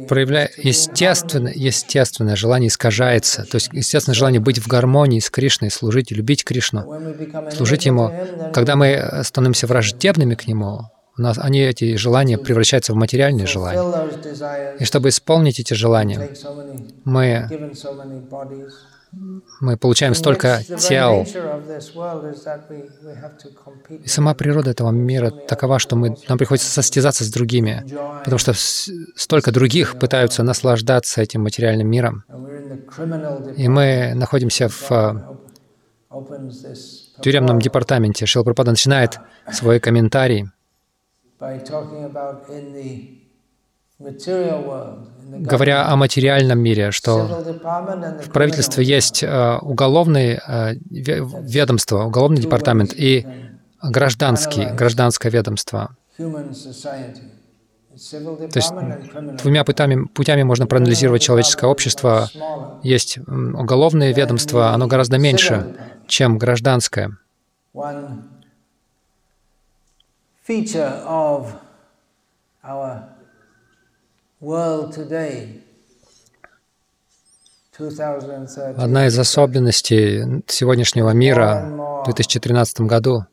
проявляя 0.07 0.47
in 0.47 0.51
естественное, 0.63 1.53
естественное 1.53 2.35
желание 2.35 2.67
искажается, 2.67 3.45
то 3.45 3.55
есть 3.55 3.69
естественное 3.71 4.15
желание 4.15 4.39
быть 4.39 4.59
в 4.59 4.67
гармонии 4.67 5.19
с 5.19 5.29
Кришной, 5.29 5.71
служить, 5.71 6.11
любить 6.11 6.43
Кришну, 6.43 6.85
служить 7.51 7.85
Ему. 7.85 8.11
Когда 8.53 8.75
мы 8.75 9.21
становимся 9.23 9.65
враждебными 9.67 10.35
к 10.35 10.47
Нему, 10.47 10.91
у 11.17 11.21
нас, 11.21 11.37
они, 11.37 11.61
эти 11.61 11.95
желания 11.97 12.37
превращаются 12.37 12.93
в 12.93 12.95
материальные 12.95 13.45
желания. 13.45 14.77
И 14.79 14.85
чтобы 14.85 15.09
исполнить 15.09 15.59
эти 15.59 15.73
желания, 15.73 16.29
мы, 17.03 17.49
мы 19.59 19.77
получаем 19.77 20.15
столько 20.15 20.61
тел. 20.79 21.25
И 23.89 24.07
сама 24.07 24.33
природа 24.33 24.71
этого 24.71 24.91
мира 24.91 25.29
такова, 25.29 25.79
что 25.79 25.95
мы, 25.95 26.15
нам 26.29 26.37
приходится 26.37 26.71
состязаться 26.71 27.23
с 27.23 27.29
другими, 27.29 27.85
потому 28.23 28.37
что 28.37 28.53
столько 28.53 29.51
других 29.51 29.99
пытаются 29.99 30.43
наслаждаться 30.43 31.21
этим 31.21 31.41
материальным 31.41 31.89
миром. 31.89 32.23
И 33.57 33.67
мы 33.67 34.13
находимся 34.15 34.69
в 34.69 34.91
а, 34.91 35.37
тюремном 37.21 37.59
департаменте. 37.59 38.25
Шрила 38.25 38.43
Прабхупада 38.43 38.71
начинает 38.71 39.19
свой 39.51 39.79
комментарий, 39.79 40.49
говоря 45.39 45.87
о 45.87 45.95
материальном 45.95 46.59
мире, 46.59 46.91
что 46.91 47.27
в 48.21 48.29
правительстве 48.31 48.83
есть 48.83 49.23
э, 49.23 49.57
уголовное 49.61 50.41
э, 50.45 50.73
ве- 50.75 51.27
ведомство, 51.47 52.03
уголовный 52.03 52.41
департамент 52.41 52.93
и 52.93 53.25
гражданский, 53.81 54.65
гражданское 54.65 55.29
ведомство. 55.29 55.95
То 56.17 56.25
есть 58.55 58.73
двумя 59.41 59.63
путями, 59.63 60.05
путями 60.05 60.43
можно 60.43 60.67
проанализировать 60.67 61.21
человеческое 61.21 61.67
общество. 61.67 62.29
Есть 62.83 63.17
уголовное 63.27 64.13
ведомство, 64.13 64.71
оно 64.71 64.87
гораздо 64.87 65.17
меньше, 65.17 65.67
чем 66.07 66.37
гражданское. 66.37 67.17
Feature 70.47 71.05
of 71.05 71.53
our 72.63 72.75
world 72.83 73.03
today, 73.03 73.10
2013, 73.10 73.10
Одна 78.75 79.07
из 79.07 79.19
особенностей 79.19 80.43
сегодняшнего 80.47 81.11
мира 81.11 82.01
в 82.01 82.05
2013 82.05 82.81
году 82.81 83.25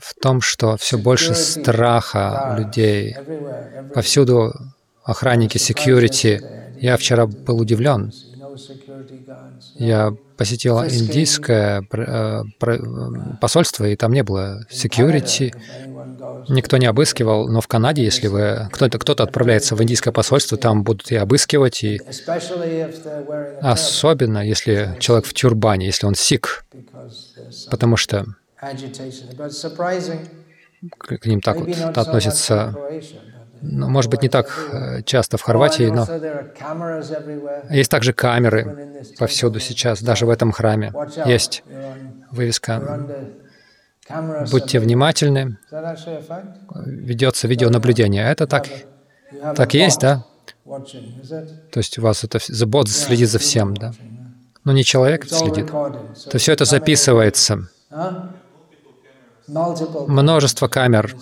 в 0.00 0.14
том, 0.20 0.40
что 0.40 0.76
все 0.76 0.96
больше 0.96 1.34
страха 1.34 2.54
людей. 2.58 3.16
Повсюду 3.94 4.54
охранники, 5.04 5.58
security, 5.58 6.40
Я 6.80 6.96
вчера 6.96 7.26
был 7.26 7.58
удивлен. 7.58 8.12
Я 9.74 10.14
посетил 10.36 10.78
индийское 10.84 11.82
э, 11.92 12.42
посольство, 13.40 13.84
и 13.84 13.96
там 13.96 14.12
не 14.12 14.22
было 14.22 14.64
security, 14.70 15.52
никто 16.48 16.76
не 16.76 16.86
обыскивал. 16.86 17.48
Но 17.48 17.60
в 17.60 17.68
Канаде, 17.68 18.04
если 18.04 18.28
вы 18.28 18.68
кто-то 18.72 18.98
кто-то 18.98 19.24
отправляется 19.24 19.74
в 19.74 19.82
индийское 19.82 20.12
посольство, 20.12 20.56
там 20.58 20.84
будут 20.84 21.10
и 21.10 21.16
обыскивать, 21.16 21.82
и 21.84 22.00
особенно 23.60 24.46
если 24.46 24.96
человек 25.00 25.26
в 25.26 25.34
тюрбане, 25.34 25.86
если 25.86 26.06
он 26.06 26.14
сик, 26.14 26.64
потому 27.70 27.96
что 27.96 28.26
к 30.98 31.26
ним 31.26 31.40
так 31.40 31.60
вот 31.60 31.76
относятся, 31.96 32.74
может 33.60 34.10
быть, 34.10 34.22
не 34.22 34.28
так 34.28 34.46
э, 34.72 35.02
часто 35.02 35.36
в 35.36 35.42
Хорватии, 35.42 35.90
но 35.90 36.06
есть 37.70 37.90
также 37.90 38.12
камеры 38.12 39.02
повсюду 39.18 39.60
сейчас, 39.60 40.02
даже 40.02 40.26
в 40.26 40.30
этом 40.30 40.52
храме. 40.52 40.92
Есть 41.26 41.62
вывеска 42.30 43.06
«Будьте 44.50 44.80
внимательны», 44.80 45.58
ведется 46.86 47.46
видеонаблюдение. 47.48 48.24
Это 48.30 48.46
так, 48.46 48.66
так 49.54 49.74
есть, 49.74 49.98
bot 49.98 50.02
да? 50.02 50.24
То 51.72 51.78
есть 51.80 51.98
у 51.98 52.02
вас 52.02 52.24
это 52.24 52.38
вс- 52.38 52.66
бот 52.66 52.88
следит 52.88 53.28
за 53.30 53.38
всем, 53.38 53.74
да? 53.74 53.92
Но 54.64 54.72
не 54.72 54.84
человек 54.84 55.26
следит. 55.26 55.66
То 55.70 56.38
все 56.38 56.52
это 56.52 56.64
записывается. 56.64 57.68
Множество 59.48 60.68
камер. 60.68 61.14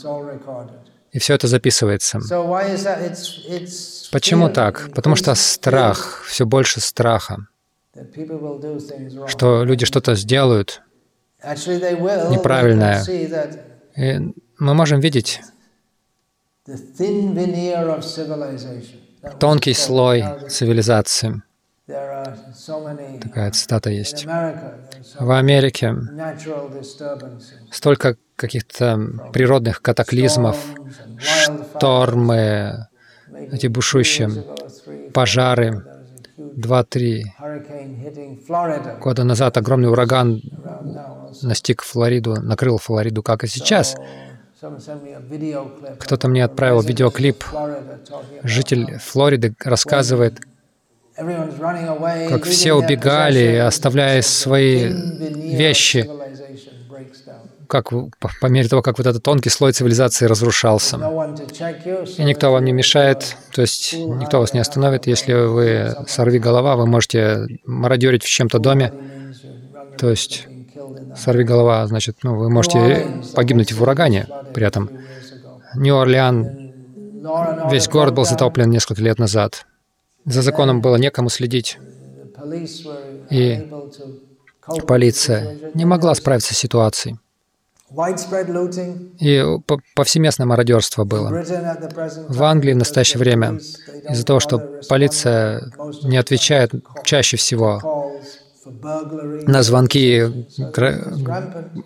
И 1.17 1.19
все 1.19 1.33
это 1.33 1.49
записывается. 1.49 2.21
Почему 4.13 4.51
так? 4.51 4.91
Потому 4.95 5.17
что 5.17 5.35
страх, 5.35 6.23
все 6.27 6.45
больше 6.45 6.81
страха, 6.81 7.47
что 9.27 9.65
люди 9.65 9.87
что-то 9.87 10.15
сделают. 10.15 10.83
Неправильное. 11.43 13.03
И 13.97 14.35
мы 14.59 14.75
можем 14.75 15.01
видеть 15.01 15.41
тонкий 19.39 19.73
слой 19.73 20.25
цивилизации. 20.51 21.43
Такая 21.87 23.51
цитата 23.53 23.91
есть. 23.91 24.27
В 24.27 25.31
Америке 25.31 25.95
столько 27.71 28.17
каких-то 28.35 29.01
природных 29.33 29.81
катаклизмов, 29.83 30.57
штормы, 31.19 32.89
эти 33.53 33.69
бушующие 33.69 34.31
пожары. 35.13 35.85
Два-три 36.37 37.33
года 39.01 39.25
назад 39.25 39.57
огромный 39.57 39.89
ураган 39.89 40.43
настиг 41.43 41.83
Флориду, 41.83 42.43
накрыл 42.43 42.79
Флориду, 42.79 43.23
как 43.23 43.45
и 43.45 43.47
сейчас. 43.47 43.95
Кто-то 45.99 46.29
мне 46.29 46.45
отправил 46.45 46.81
видеоклип. 46.81 47.45
Житель 48.43 48.99
Флориды 48.99 49.55
рассказывает, 49.65 50.41
как 51.17 52.45
все 52.45 52.75
убегали, 52.75 53.57
оставляя 53.57 54.23
свои 54.23 54.93
вещи. 55.57 56.09
как 57.69 57.91
по, 57.91 58.47
мере 58.47 58.69
того, 58.69 58.81
как 58.83 58.99
вот 58.99 59.07
этот 59.07 59.23
тонкий 59.23 59.51
слой 59.51 59.73
цивилизации 59.73 60.27
разрушался. 60.27 60.97
И 62.19 62.23
никто 62.23 62.53
вам 62.53 62.65
не 62.65 62.73
мешает, 62.73 63.37
то 63.53 63.63
есть 63.63 63.95
никто 63.95 64.39
вас 64.39 64.53
не 64.55 64.61
остановит. 64.61 65.07
Если 65.07 65.33
вы 65.33 65.97
сорви 66.07 66.39
голова, 66.39 66.77
вы 66.77 66.87
можете 66.87 67.47
мародерить 67.65 68.23
в 68.23 68.29
чем-то 68.29 68.59
доме. 68.59 68.93
То 69.99 70.11
есть 70.11 70.47
сорви 71.17 71.45
голова, 71.45 71.87
значит, 71.87 72.19
ну, 72.23 72.37
вы 72.37 72.51
можете 72.51 73.07
погибнуть 73.35 73.73
в 73.73 73.83
урагане 73.83 74.29
при 74.55 74.67
этом. 74.67 74.91
Нью-Орлеан, 75.75 76.73
весь 77.71 77.89
город 77.89 78.15
был 78.15 78.25
затоплен 78.25 78.71
несколько 78.71 79.03
лет 79.03 79.19
назад. 79.19 79.67
За 80.27 80.43
законом 80.43 80.81
было 80.81 80.97
некому 80.97 81.29
следить. 81.31 81.79
И 83.31 83.71
Полиция 84.87 85.57
не 85.75 85.85
могла 85.85 86.15
справиться 86.17 86.53
с 86.55 86.59
ситуацией. 86.59 87.17
И 89.21 89.45
по- 89.65 89.81
повсеместное 89.95 90.45
мародерство 90.47 91.05
было. 91.05 91.29
В 92.29 92.43
Англии 92.43 92.73
в 92.73 92.77
настоящее 92.77 93.21
время 93.21 93.61
из-за 94.11 94.25
того, 94.25 94.41
что 94.41 94.59
полиция 94.89 95.71
не 96.03 96.17
отвечает 96.17 96.73
чаще 97.05 97.37
всего 97.37 97.81
на 99.47 99.63
звонки 99.63 100.23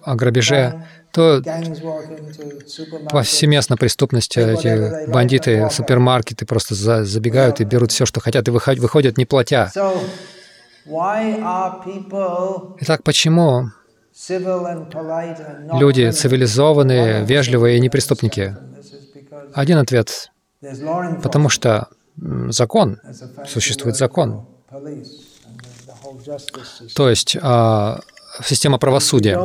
о 0.02 0.14
грабеже, 0.16 0.86
то 1.12 1.40
повсеместно 3.10 3.76
преступность, 3.76 4.36
эти 4.36 4.68
бандиты, 5.10 5.68
супермаркеты 5.70 6.46
просто 6.46 6.74
за- 6.74 7.04
забегают 7.04 7.60
и 7.60 7.64
берут 7.64 7.90
все, 7.92 8.06
что 8.06 8.20
хотят, 8.20 8.46
и 8.48 8.50
выход- 8.50 8.78
выходят, 8.78 9.18
не 9.18 9.24
платя. 9.26 9.70
Итак, 12.80 13.02
почему 13.02 13.70
люди 15.80 16.10
цивилизованные, 16.10 17.24
вежливые 17.24 17.76
и 17.76 17.80
не 17.80 17.88
преступники? 17.88 18.56
Один 19.54 19.78
ответ. 19.78 20.30
Потому 21.22 21.48
что 21.48 21.88
закон, 22.48 22.98
существует 23.48 23.96
закон. 23.96 24.46
то 26.94 27.08
есть 27.10 27.36
а, 27.40 28.00
система 28.44 28.78
правосудия. 28.78 29.36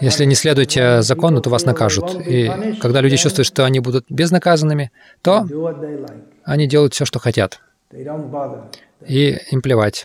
Если 0.00 0.24
не 0.24 0.34
следуете 0.34 1.02
закону, 1.02 1.40
то 1.40 1.50
вас 1.50 1.64
накажут. 1.64 2.14
И 2.26 2.76
когда 2.80 3.00
люди 3.00 3.16
чувствуют, 3.16 3.46
что 3.46 3.64
они 3.64 3.80
будут 3.80 4.06
безнаказанными, 4.08 4.90
то 5.22 5.46
они 6.44 6.66
делают 6.66 6.94
все, 6.94 7.04
что 7.04 7.18
хотят. 7.18 7.60
И 9.06 9.38
им 9.50 9.60
плевать, 9.60 10.04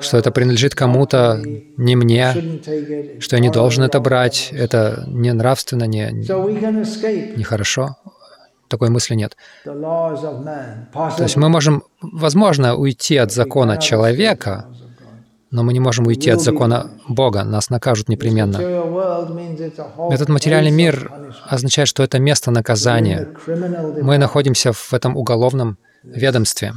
что 0.00 0.16
это 0.16 0.30
принадлежит 0.30 0.74
кому-то, 0.74 1.42
не 1.76 1.96
мне, 1.96 2.32
что 3.20 3.36
я 3.36 3.40
не 3.40 3.50
должен 3.50 3.82
это 3.82 4.00
брать, 4.00 4.50
это 4.52 5.04
не 5.08 5.32
нравственно, 5.32 5.84
не, 5.84 6.10
нехорошо. 7.36 7.96
Такой 8.68 8.88
мысли 8.90 9.14
нет. 9.14 9.36
То 9.64 11.22
есть 11.22 11.36
мы 11.36 11.48
можем, 11.48 11.82
возможно, 12.00 12.76
уйти 12.76 13.16
от 13.16 13.30
закона 13.32 13.76
человека, 13.76 14.66
но 15.54 15.62
мы 15.62 15.72
не 15.72 15.78
можем 15.78 16.06
уйти 16.08 16.30
от 16.30 16.40
закона 16.40 16.90
Бога. 17.08 17.44
Нас 17.44 17.70
накажут 17.70 18.08
непременно. 18.08 18.56
Этот 20.12 20.28
материальный 20.28 20.72
мир 20.72 21.12
означает, 21.46 21.86
что 21.86 22.02
это 22.02 22.18
место 22.18 22.50
наказания. 22.50 23.28
Мы 24.02 24.18
находимся 24.18 24.72
в 24.72 24.92
этом 24.92 25.16
уголовном 25.16 25.78
ведомстве. 26.02 26.72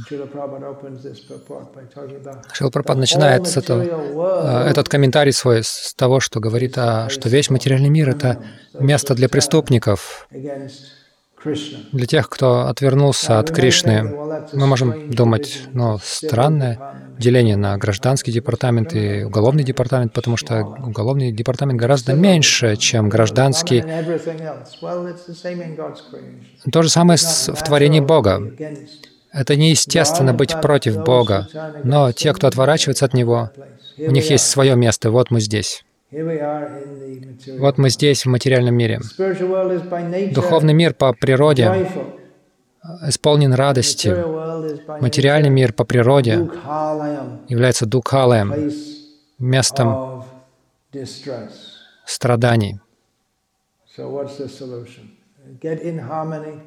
The 2.60 2.94
начинает 2.94 3.46
с 3.46 3.56
этого, 3.58 3.82
э, 3.82 4.70
этот 4.70 4.88
комментарий 4.88 5.32
свой 5.32 5.62
с 5.64 5.92
того, 5.94 6.20
что 6.20 6.40
говорит, 6.40 6.78
о, 6.78 7.08
что 7.10 7.28
весь 7.28 7.50
материальный 7.50 7.90
мир— 7.90 8.08
это 8.10 8.38
место 8.78 9.14
для 9.14 9.28
преступников. 9.28 10.28
Для 11.92 12.06
тех, 12.06 12.28
кто 12.28 12.66
отвернулся 12.66 13.38
от 13.38 13.50
Кришны. 13.50 14.02
Мы 14.52 14.66
можем 14.66 15.10
думать, 15.10 15.62
ну, 15.72 15.98
странное 16.02 16.78
деление 17.18 17.56
на 17.56 17.76
гражданский 17.76 18.32
департамент 18.32 18.94
и 18.94 19.24
уголовный 19.24 19.64
департамент, 19.64 20.12
потому 20.12 20.36
что 20.36 20.62
уголовный 20.62 21.32
департамент 21.32 21.78
гораздо 21.78 22.14
меньше, 22.14 22.76
чем 22.76 23.08
гражданский. 23.08 23.82
То 26.70 26.82
же 26.82 26.88
самое 26.88 27.18
в 27.18 27.64
творении 27.64 28.00
Бога. 28.00 28.40
Это 29.32 29.56
неестественно 29.56 30.32
быть 30.32 30.58
против 30.60 31.04
Бога, 31.04 31.48
но 31.84 32.12
те, 32.12 32.32
кто 32.32 32.46
отворачивается 32.46 33.04
от 33.04 33.14
Него, 33.14 33.50
у 33.98 34.10
них 34.10 34.30
есть 34.30 34.46
свое 34.46 34.74
место. 34.76 35.10
Вот 35.10 35.30
мы 35.30 35.40
здесь. 35.40 35.84
Вот 36.10 37.76
мы 37.76 37.90
здесь, 37.90 38.24
в 38.24 38.28
материальном 38.30 38.74
мире. 38.74 39.00
Духовный 40.32 40.72
мир 40.72 40.94
по 40.94 41.12
природе 41.12 41.86
исполнен 43.06 43.52
радости. 43.52 44.08
Материальный 45.02 45.50
мир 45.50 45.74
по 45.74 45.84
природе 45.84 46.48
является 47.48 47.84
дукхалаем, 47.84 48.72
местом 49.38 50.24
страданий. 52.06 52.80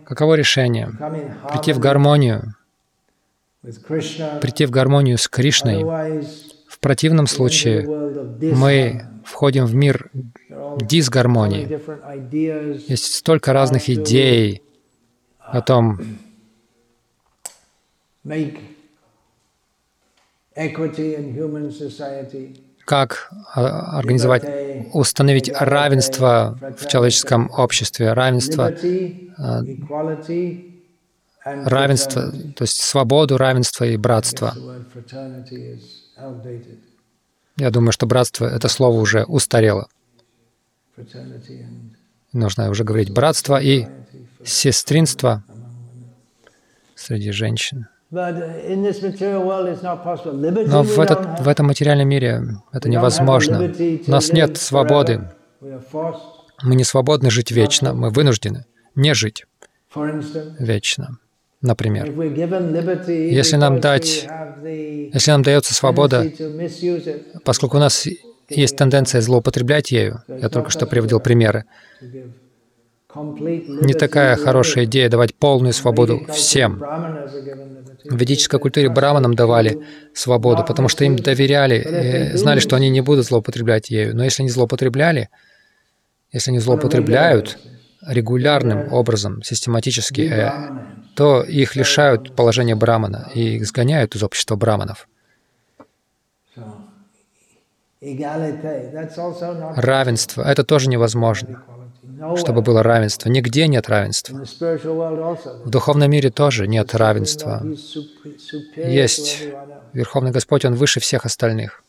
Каково 0.05 0.35
решение? 0.35 0.89
Прийти 1.49 1.73
в 1.73 1.79
гармонию, 1.79 2.55
прийти 3.61 4.65
в 4.65 4.71
гармонию 4.71 5.17
с 5.17 5.27
Кришной. 5.27 5.83
В 6.67 6.79
противном 6.79 7.25
случае 7.25 7.87
мы. 8.55 9.07
Входим 9.23 9.65
в 9.65 9.75
мир 9.75 10.11
дисгармонии. 10.81 11.67
Есть 12.89 13.15
столько 13.15 13.53
разных 13.53 13.89
идей 13.89 14.63
о 15.39 15.61
том, 15.61 15.99
как 22.85 23.31
а, 23.53 23.97
организовать, 23.99 24.43
установить 24.93 25.51
равенство 25.53 26.57
в 26.77 26.87
человеческом 26.87 27.49
обществе, 27.55 28.13
равенство, 28.13 28.73
а, 29.37 29.61
равенство, 31.43 32.31
то 32.31 32.63
есть 32.63 32.81
свободу, 32.81 33.37
равенство 33.37 33.85
и 33.85 33.97
братство. 33.97 34.53
Я 37.61 37.69
думаю, 37.69 37.91
что 37.91 38.07
братство— 38.07 38.45
это 38.55 38.67
слово 38.67 38.99
уже 38.99 39.23
устарело. 39.23 39.87
Нужно 42.33 42.71
уже 42.71 42.83
говорить 42.83 43.13
братство 43.13 43.61
и 43.61 43.85
сестринство 44.43 45.43
среди 46.95 47.29
женщин. 47.29 47.85
Но 48.09 48.33
в, 50.81 50.99
этот, 50.99 51.39
в 51.39 51.47
этом 51.47 51.67
материальном 51.67 52.09
мире 52.09 52.41
это 52.71 52.89
невозможно. 52.89 53.71
У 54.07 54.09
нас 54.09 54.33
нет 54.33 54.57
свободы. 54.57 55.29
Мы 56.63 56.75
не 56.75 56.83
свободны 56.83 57.29
жить 57.29 57.51
вечно, 57.51 57.93
мы 57.93 58.09
вынуждены 58.09 58.65
не 58.95 59.13
жить 59.13 59.45
вечно. 60.57 61.19
Например, 61.61 62.05
Если 62.09 63.55
нам 63.55 63.79
дать- 63.79 64.27
если 65.13 65.31
нам 65.31 65.43
дается 65.43 65.73
свобода, 65.73 66.25
поскольку 67.43 67.77
у 67.77 67.79
нас 67.79 68.07
есть 68.49 68.75
тенденция 68.75 69.21
злоупотреблять 69.21 69.91
ею, 69.91 70.23
я 70.27 70.49
только 70.49 70.71
что 70.71 70.85
приводил 70.87 71.19
примеры, 71.19 71.65
не 73.13 73.93
такая 73.93 74.37
хорошая 74.37 74.85
идея 74.85 75.09
давать 75.09 75.35
полную 75.35 75.73
свободу 75.73 76.25
всем. 76.33 76.79
В 78.05 78.15
ведической 78.17 78.59
культуре 78.59 78.89
браманам 78.89 79.35
давали 79.35 79.79
свободу, 80.13 80.63
потому 80.65 80.87
что 80.87 81.03
им 81.05 81.15
доверяли, 81.17 82.31
и 82.33 82.37
знали, 82.37 82.59
что 82.59 82.75
они 82.75 82.89
не 82.89 83.01
будут 83.01 83.25
злоупотреблять 83.25 83.89
ею. 83.91 84.15
Но 84.15 84.23
если 84.23 84.41
они 84.43 84.49
злоупотребляли, 84.49 85.29
если 86.31 86.51
они 86.51 86.59
злоупотребляют 86.59 87.57
регулярным 88.05 88.91
образом, 88.91 89.43
систематически, 89.43 90.21
э, 90.21 90.51
то 91.15 91.43
их 91.43 91.75
лишают 91.75 92.35
положения 92.35 92.75
брамана 92.75 93.29
и 93.33 93.57
их 93.57 93.67
сгоняют 93.67 94.15
из 94.15 94.23
общества 94.23 94.55
браманов. 94.55 95.07
Равенство— 99.75 100.41
это 100.47 100.63
тоже 100.63 100.89
невозможно, 100.89 101.63
чтобы 102.35 102.63
было 102.63 102.81
равенство. 102.81 103.29
Нигде 103.29 103.67
нет 103.67 103.89
равенства. 103.89 104.43
В 105.63 105.69
духовном 105.69 106.09
мире 106.09 106.31
тоже 106.31 106.67
нет 106.67 106.95
равенства. 106.95 107.63
Есть. 108.75 109.43
Верховный 109.93 110.31
Господь, 110.31 110.65
Он 110.65 110.73
выше 110.73 110.99
всех 110.99 111.25
остальных. 111.25 111.83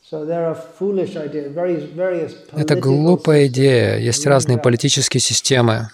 Это 2.52 2.76
глупая 2.76 3.46
идея. 3.46 3.96
Есть 3.96 4.26
разные 4.26 4.58
политические 4.58 5.22
системы, 5.22 5.88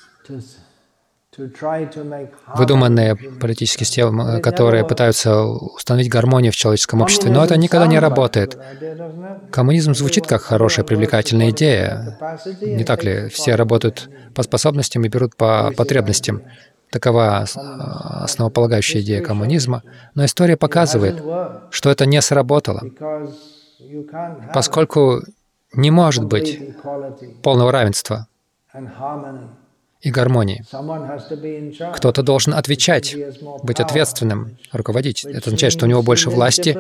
выдуманные 2.55 3.15
политические 3.17 3.87
системы, 3.87 4.25
society. 4.25 4.41
которые 4.41 4.85
пытаются 4.85 5.43
установить 5.43 6.09
гармонию 6.09 6.53
в 6.53 6.57
человеческом 6.57 7.03
обществе. 7.03 7.31
Но 7.31 7.45
это 7.45 7.57
никогда 7.57 7.87
не 7.87 7.99
работает. 7.99 8.59
Коммунизм 9.53 9.95
звучит 9.95 10.27
как 10.27 10.43
хорошая, 10.43 10.85
привлекательная 10.85 11.51
идея. 11.51 12.19
Не 12.63 12.85
так 12.85 13.05
ли? 13.05 13.29
Все 13.29 13.55
работают 13.55 14.09
по 14.35 14.43
способностям 14.43 15.05
и 15.05 15.09
берут 15.09 15.37
по 15.37 15.73
потребностям. 15.77 16.43
Такова 16.91 17.41
ос- 17.43 17.57
основополагающая 17.57 19.01
идея 19.03 19.23
коммунизма. 19.23 19.83
Но 20.15 20.25
история 20.25 20.57
показывает, 20.57 21.23
что 21.71 21.91
это 21.91 22.07
не 22.07 22.21
сработало, 22.23 22.83
поскольку 24.55 25.23
не 25.75 25.91
может 25.91 26.25
быть 26.25 26.77
полного 27.43 27.71
равенства 27.71 28.27
и 30.01 30.11
гармонии. 30.11 30.65
Кто-то 31.95 32.23
должен 32.23 32.55
отвечать, 32.55 33.17
быть 33.63 33.81
ответственным, 33.81 34.57
руководить. 34.73 35.25
Это 35.25 35.51
означает, 35.51 35.73
что 35.73 35.87
у 35.87 35.89
него 35.89 36.03
больше 36.03 36.31
власти. 36.31 36.77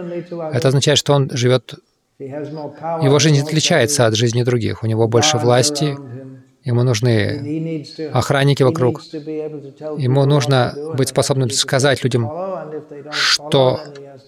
Это 0.54 0.68
означает, 0.68 0.98
что 0.98 1.14
он 1.14 1.30
живет... 1.32 1.74
Его 2.18 3.18
жизнь 3.18 3.40
отличается 3.40 4.06
от 4.06 4.16
жизни 4.16 4.42
других. 4.42 4.82
У 4.82 4.86
него 4.86 5.06
больше 5.06 5.38
власти, 5.38 5.96
ему 6.64 6.82
нужны 6.82 7.86
охранники 8.12 8.62
вокруг. 8.62 9.02
Ему 9.12 10.24
нужно 10.24 10.74
быть 10.96 11.08
способным 11.08 11.50
сказать 11.50 12.02
людям, 12.02 12.30
что 13.10 13.80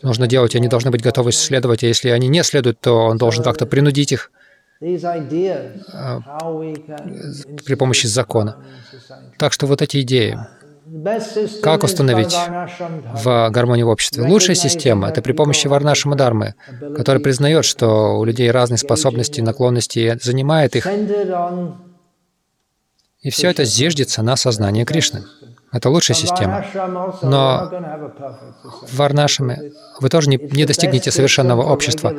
нужно 0.02 0.26
делать, 0.26 0.54
и 0.54 0.58
они 0.58 0.68
должны 0.68 0.90
быть 0.90 1.02
готовы 1.02 1.32
следовать. 1.32 1.82
А 1.82 1.86
если 1.86 2.10
они 2.10 2.28
не 2.28 2.42
следуют, 2.44 2.80
то 2.80 3.06
он 3.06 3.18
должен 3.18 3.42
как-то 3.44 3.66
принудить 3.66 4.12
их 4.12 4.30
при 7.66 7.74
помощи 7.74 8.06
закона. 8.06 8.56
Так 9.38 9.52
что 9.52 9.66
вот 9.66 9.82
эти 9.82 10.00
идеи, 10.00 10.38
как 11.62 11.84
установить 11.84 12.34
в 13.14 13.50
гармонии 13.50 13.82
в 13.82 13.88
обществе? 13.88 14.24
Лучшая 14.26 14.56
система— 14.56 15.08
это 15.10 15.20
при 15.22 15.32
помощи 15.32 15.66
Варнашима 15.66 16.16
Дharмы, 16.16 16.54
которая 16.96 17.22
признает, 17.22 17.64
что 17.64 18.18
у 18.18 18.24
людей 18.24 18.50
разные 18.50 18.78
способности, 18.78 19.42
наклонности, 19.42 20.18
занимает 20.22 20.74
их. 20.76 20.86
И 23.20 23.28
все 23.28 23.50
это 23.50 23.64
зиждется 23.64 24.22
на 24.22 24.34
сознании 24.36 24.84
Кришны. 24.84 25.24
Это 25.72 25.88
лучшая 25.88 26.16
система. 26.16 26.64
Но 27.22 27.70
в 28.82 28.96
Варнашаме 28.96 29.72
вы 30.00 30.08
тоже 30.08 30.28
не, 30.28 30.36
не 30.36 30.64
достигнете 30.64 31.10
совершенного 31.10 31.62
общества. 31.62 32.12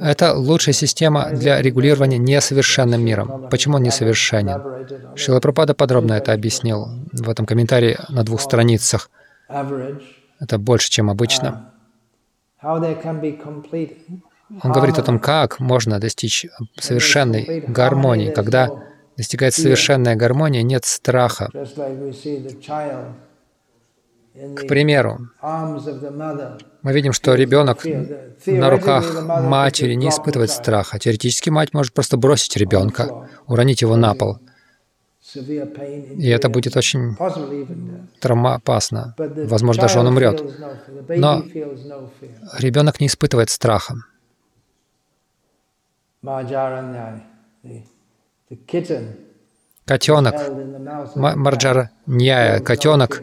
Это 0.00 0.34
лучшая 0.34 0.74
система 0.74 1.30
для 1.30 1.62
регулирования 1.62 2.18
несовершенным 2.18 3.02
миром. 3.02 3.48
Почему 3.50 3.76
он 3.76 3.82
несовершенен? 3.82 5.16
Шила 5.16 5.40
Пропада 5.40 5.74
подробно 5.74 6.14
это 6.14 6.32
объяснил 6.32 6.88
в 7.12 7.30
этом 7.30 7.46
комментарии 7.46 7.98
на 8.08 8.24
двух 8.24 8.40
страницах. 8.40 9.10
Это 9.48 10.58
больше, 10.58 10.90
чем 10.90 11.08
обычно. 11.08 11.72
Он 14.62 14.72
говорит 14.72 14.98
о 14.98 15.02
том, 15.02 15.18
как 15.18 15.60
можно 15.60 15.98
достичь 15.98 16.46
совершенной 16.78 17.64
гармонии, 17.66 18.30
когда 18.30 18.70
достигается 19.16 19.62
совершенная 19.62 20.16
гармония, 20.16 20.62
нет 20.62 20.84
страха. 20.84 21.50
К 24.34 24.66
примеру, 24.66 25.28
мы 26.82 26.92
видим, 26.92 27.12
что 27.12 27.34
ребенок 27.34 27.84
на 28.46 28.70
руках 28.70 29.22
матери 29.42 29.94
не 29.94 30.08
испытывает 30.08 30.50
страха. 30.50 30.98
Теоретически 30.98 31.50
мать 31.50 31.74
может 31.74 31.92
просто 31.92 32.16
бросить 32.16 32.56
ребенка, 32.56 33.28
уронить 33.46 33.82
его 33.82 33.96
на 33.96 34.14
пол. 34.14 34.38
И 35.34 36.28
это 36.28 36.48
будет 36.48 36.76
очень 36.76 37.16
травмоопасно. 38.20 39.14
Возможно, 39.18 39.82
даже 39.82 40.00
он 40.00 40.06
умрет. 40.06 40.42
Но 41.08 41.42
ребенок 42.58 43.00
не 43.00 43.06
испытывает 43.06 43.50
страха. 43.50 43.94
Котенок, 49.84 50.34
Марджара 51.16 51.90
Ньяя, 52.06 52.60
котенок 52.60 53.22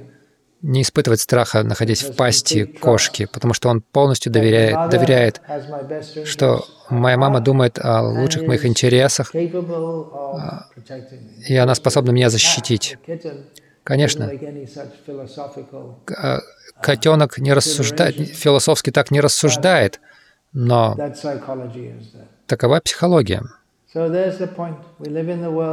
не 0.62 0.82
испытывает 0.82 1.22
страха, 1.22 1.64
находясь 1.64 2.04
в 2.04 2.14
пасти 2.16 2.66
кошки, 2.66 3.28
потому 3.32 3.54
что 3.54 3.70
он 3.70 3.82
полностью 3.82 4.30
доверяет, 4.32 4.90
доверяет, 4.90 5.42
что 6.26 6.66
моя 6.90 7.18
мама 7.18 7.40
думает 7.40 7.80
о 7.80 8.02
лучших 8.02 8.44
моих 8.44 8.66
интересах, 8.66 9.34
и 9.34 9.50
она 11.56 11.76
способна 11.76 12.12
меня 12.12 12.30
защитить. 12.30 12.98
Конечно, 13.86 14.30
котенок 16.82 17.38
не 17.38 17.54
рассуждает, 17.54 18.16
философски 18.16 18.92
так 18.92 19.12
не 19.12 19.22
рассуждает, 19.22 20.02
но 20.52 20.98
такова 22.48 22.82
психология. 22.82 23.44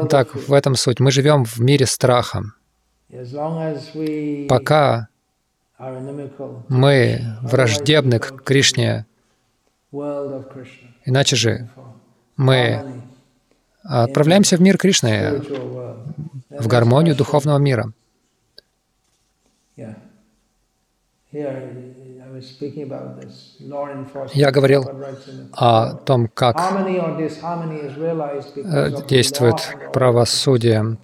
Так, 0.09 0.35
в 0.35 0.53
этом 0.53 0.75
суть. 0.75 1.01
Мы 1.01 1.11
живем 1.11 1.45
в 1.45 1.59
мире 1.61 1.85
страха. 1.87 2.43
Пока 4.49 5.09
мы 6.69 7.21
враждебны 7.43 8.19
к 8.19 8.43
Кришне, 8.43 9.05
иначе 11.05 11.37
же 11.37 11.69
мы 12.37 13.03
отправляемся 13.83 14.57
в 14.57 14.61
мир 14.63 14.79
Кришны, 14.79 15.43
в 16.51 16.67
гармонию 16.67 17.15
духовного 17.15 17.59
мира. 17.59 17.93
Я 24.33 24.51
говорил 24.51 24.85
о 25.53 25.95
том, 25.95 26.29
как 26.29 26.57
действует 29.09 29.57
правосудие. 29.93 30.99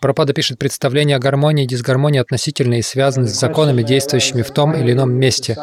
Пропада 0.00 0.32
пишет, 0.32 0.58
представление 0.58 1.16
о 1.16 1.20
гармонии 1.20 1.64
и 1.64 1.66
дисгармонии 1.66 2.20
относительны 2.20 2.78
и 2.78 2.82
связаны 2.82 3.26
с 3.26 3.32
законами, 3.32 3.82
действующими 3.82 4.42
в 4.42 4.50
том 4.50 4.74
или 4.74 4.92
ином 4.92 5.12
месте. 5.12 5.56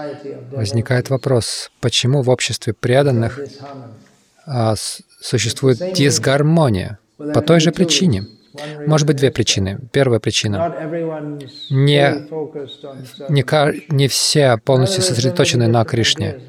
Возникает 0.51 1.09
вопрос, 1.09 1.71
почему 1.79 2.23
в 2.23 2.29
обществе 2.29 2.73
преданных 2.73 3.39
а, 4.45 4.75
существует 5.21 5.93
дисгармония? 5.93 6.99
По 7.17 7.41
той 7.41 7.59
же 7.59 7.71
причине. 7.71 8.25
Может 8.87 9.07
быть, 9.07 9.17
две 9.17 9.31
причины. 9.31 9.79
Первая 9.91 10.19
причина. 10.19 10.75
Не, 11.69 12.27
не, 13.29 13.91
не 13.91 14.07
все 14.07 14.57
полностью 14.57 15.01
сосредоточены 15.01 15.67
на 15.67 15.83
Кришне. 15.85 16.39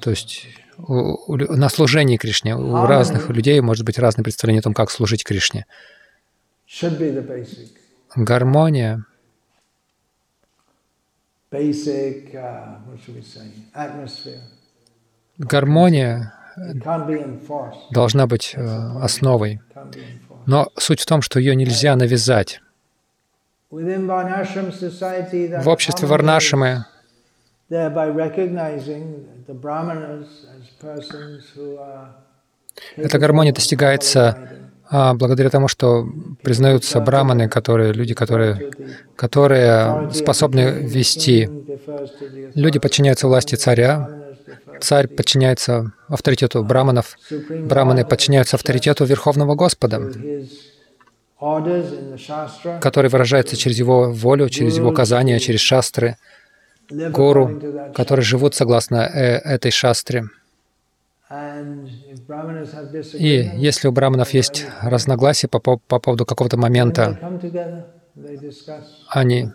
То 0.00 0.10
есть 0.10 0.46
у, 0.78 1.32
у, 1.32 1.36
на 1.36 1.68
служении 1.68 2.16
Кришне. 2.16 2.56
У 2.56 2.86
разных 2.86 3.30
людей 3.30 3.60
может 3.60 3.84
быть 3.84 3.98
разное 3.98 4.24
представление 4.24 4.60
о 4.60 4.64
том, 4.64 4.74
как 4.74 4.90
служить 4.90 5.24
Кришне. 5.24 5.66
Гармония 8.16 8.96
uh, 8.96 9.16
Гармония 15.38 16.32
должна 17.90 18.26
быть 18.26 18.54
э, 18.56 18.64
основой. 19.00 19.60
Но 20.46 20.70
суть 20.78 21.00
в 21.00 21.06
том, 21.06 21.22
что 21.22 21.38
ее 21.40 21.54
нельзя 21.56 21.96
навязать. 21.96 22.60
В 23.70 25.68
обществе 25.68 26.08
Варнашамы 26.08 26.84
эта 32.96 33.18
гармония 33.18 33.52
достигается 33.52 34.38
а, 34.88 35.14
благодаря 35.14 35.50
тому, 35.50 35.66
что 35.66 36.06
признаются 36.42 37.00
браманы, 37.00 37.48
которые, 37.48 37.92
люди, 37.92 38.14
которые, 38.14 38.70
которые 39.16 40.10
способны 40.12 40.60
вести. 40.82 41.50
Люди 42.54 42.78
подчиняются 42.78 43.26
власти 43.26 43.56
царя, 43.56 44.25
царь 44.80 45.08
подчиняется 45.08 45.92
авторитету 46.08 46.62
браманов, 46.64 47.16
браманы 47.50 48.04
подчиняются 48.04 48.56
авторитету 48.56 49.04
Верховного 49.04 49.54
Господа, 49.54 50.00
который 52.80 53.10
выражается 53.10 53.56
через 53.56 53.78
его 53.78 54.10
волю, 54.12 54.48
через 54.48 54.76
его 54.76 54.90
указания, 54.90 55.38
через 55.38 55.60
шастры 55.60 56.16
гуру, 56.90 57.92
которые 57.94 58.24
живут 58.24 58.54
согласно 58.54 58.96
э, 58.96 59.38
этой 59.38 59.70
шастре. 59.70 60.28
И 63.14 63.50
если 63.56 63.88
у 63.88 63.92
браманов 63.92 64.30
есть 64.30 64.66
разногласия 64.80 65.48
по, 65.48 65.58
по 65.58 65.98
поводу 65.98 66.24
какого-то 66.24 66.56
момента, 66.56 67.18
они, 69.08 69.50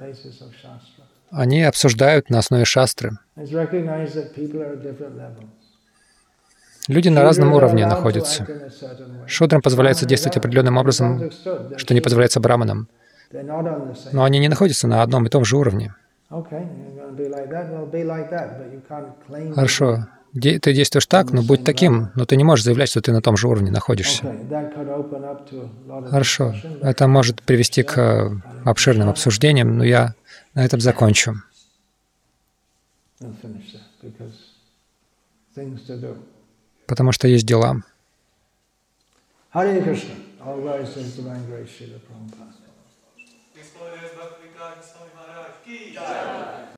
они 1.32 1.64
обсуждают 1.64 2.30
на 2.30 2.40
основе 2.40 2.66
шастры. 2.66 3.18
Люди 6.88 7.10
на 7.10 7.22
разном 7.22 7.54
уровне 7.54 7.86
находятся. 7.86 8.48
Шудрам 9.28 9.62
позволяется 9.62 10.06
действовать 10.06 10.38
определенным 10.38 10.78
образом, 10.78 11.32
что 11.78 11.94
не 11.94 12.02
позволяется 12.02 12.40
браманам. 12.40 12.88
Но 14.12 14.24
они 14.24 14.40
не 14.40 14.50
находятся 14.50 14.88
на 14.88 15.02
одном 15.02 15.26
и 15.26 15.30
том 15.30 15.46
же 15.46 15.58
уровне. 15.58 15.94
Хорошо. 19.56 20.08
Ты 20.34 20.74
действуешь 20.74 21.08
так, 21.08 21.32
но 21.32 21.44
будь 21.44 21.66
таким, 21.66 22.10
но 22.16 22.26
ты 22.26 22.38
не 22.38 22.46
можешь 22.46 22.64
заявлять, 22.64 22.90
что 22.90 23.02
ты 23.02 23.12
на 23.12 23.22
том 23.22 23.36
же 23.36 23.50
уровне 23.50 23.70
находишься. 23.70 24.34
Хорошо. 26.10 26.56
Это 26.82 27.08
может 27.08 27.42
привести 27.42 27.84
к 27.84 27.98
э, 27.98 28.30
обширным 28.64 29.10
обсуждениям, 29.10 29.78
но 29.78 29.84
я 29.84 30.16
на 30.54 30.66
этом 30.66 30.80
закончу. 30.80 31.36
Потому 36.88 37.12
что 37.12 37.28
есть 37.28 37.46
дела. 37.46 37.84
Hare 39.54 39.84
Krishna. 39.84 40.16
All 40.44 40.62
glories 40.62 40.94
to 40.94 41.00
His 41.02 41.18
divine 41.18 41.46
grace, 41.46 41.70
Srila 41.70 42.00
Prabhupada. 42.00 42.56
Jai. 45.94 46.71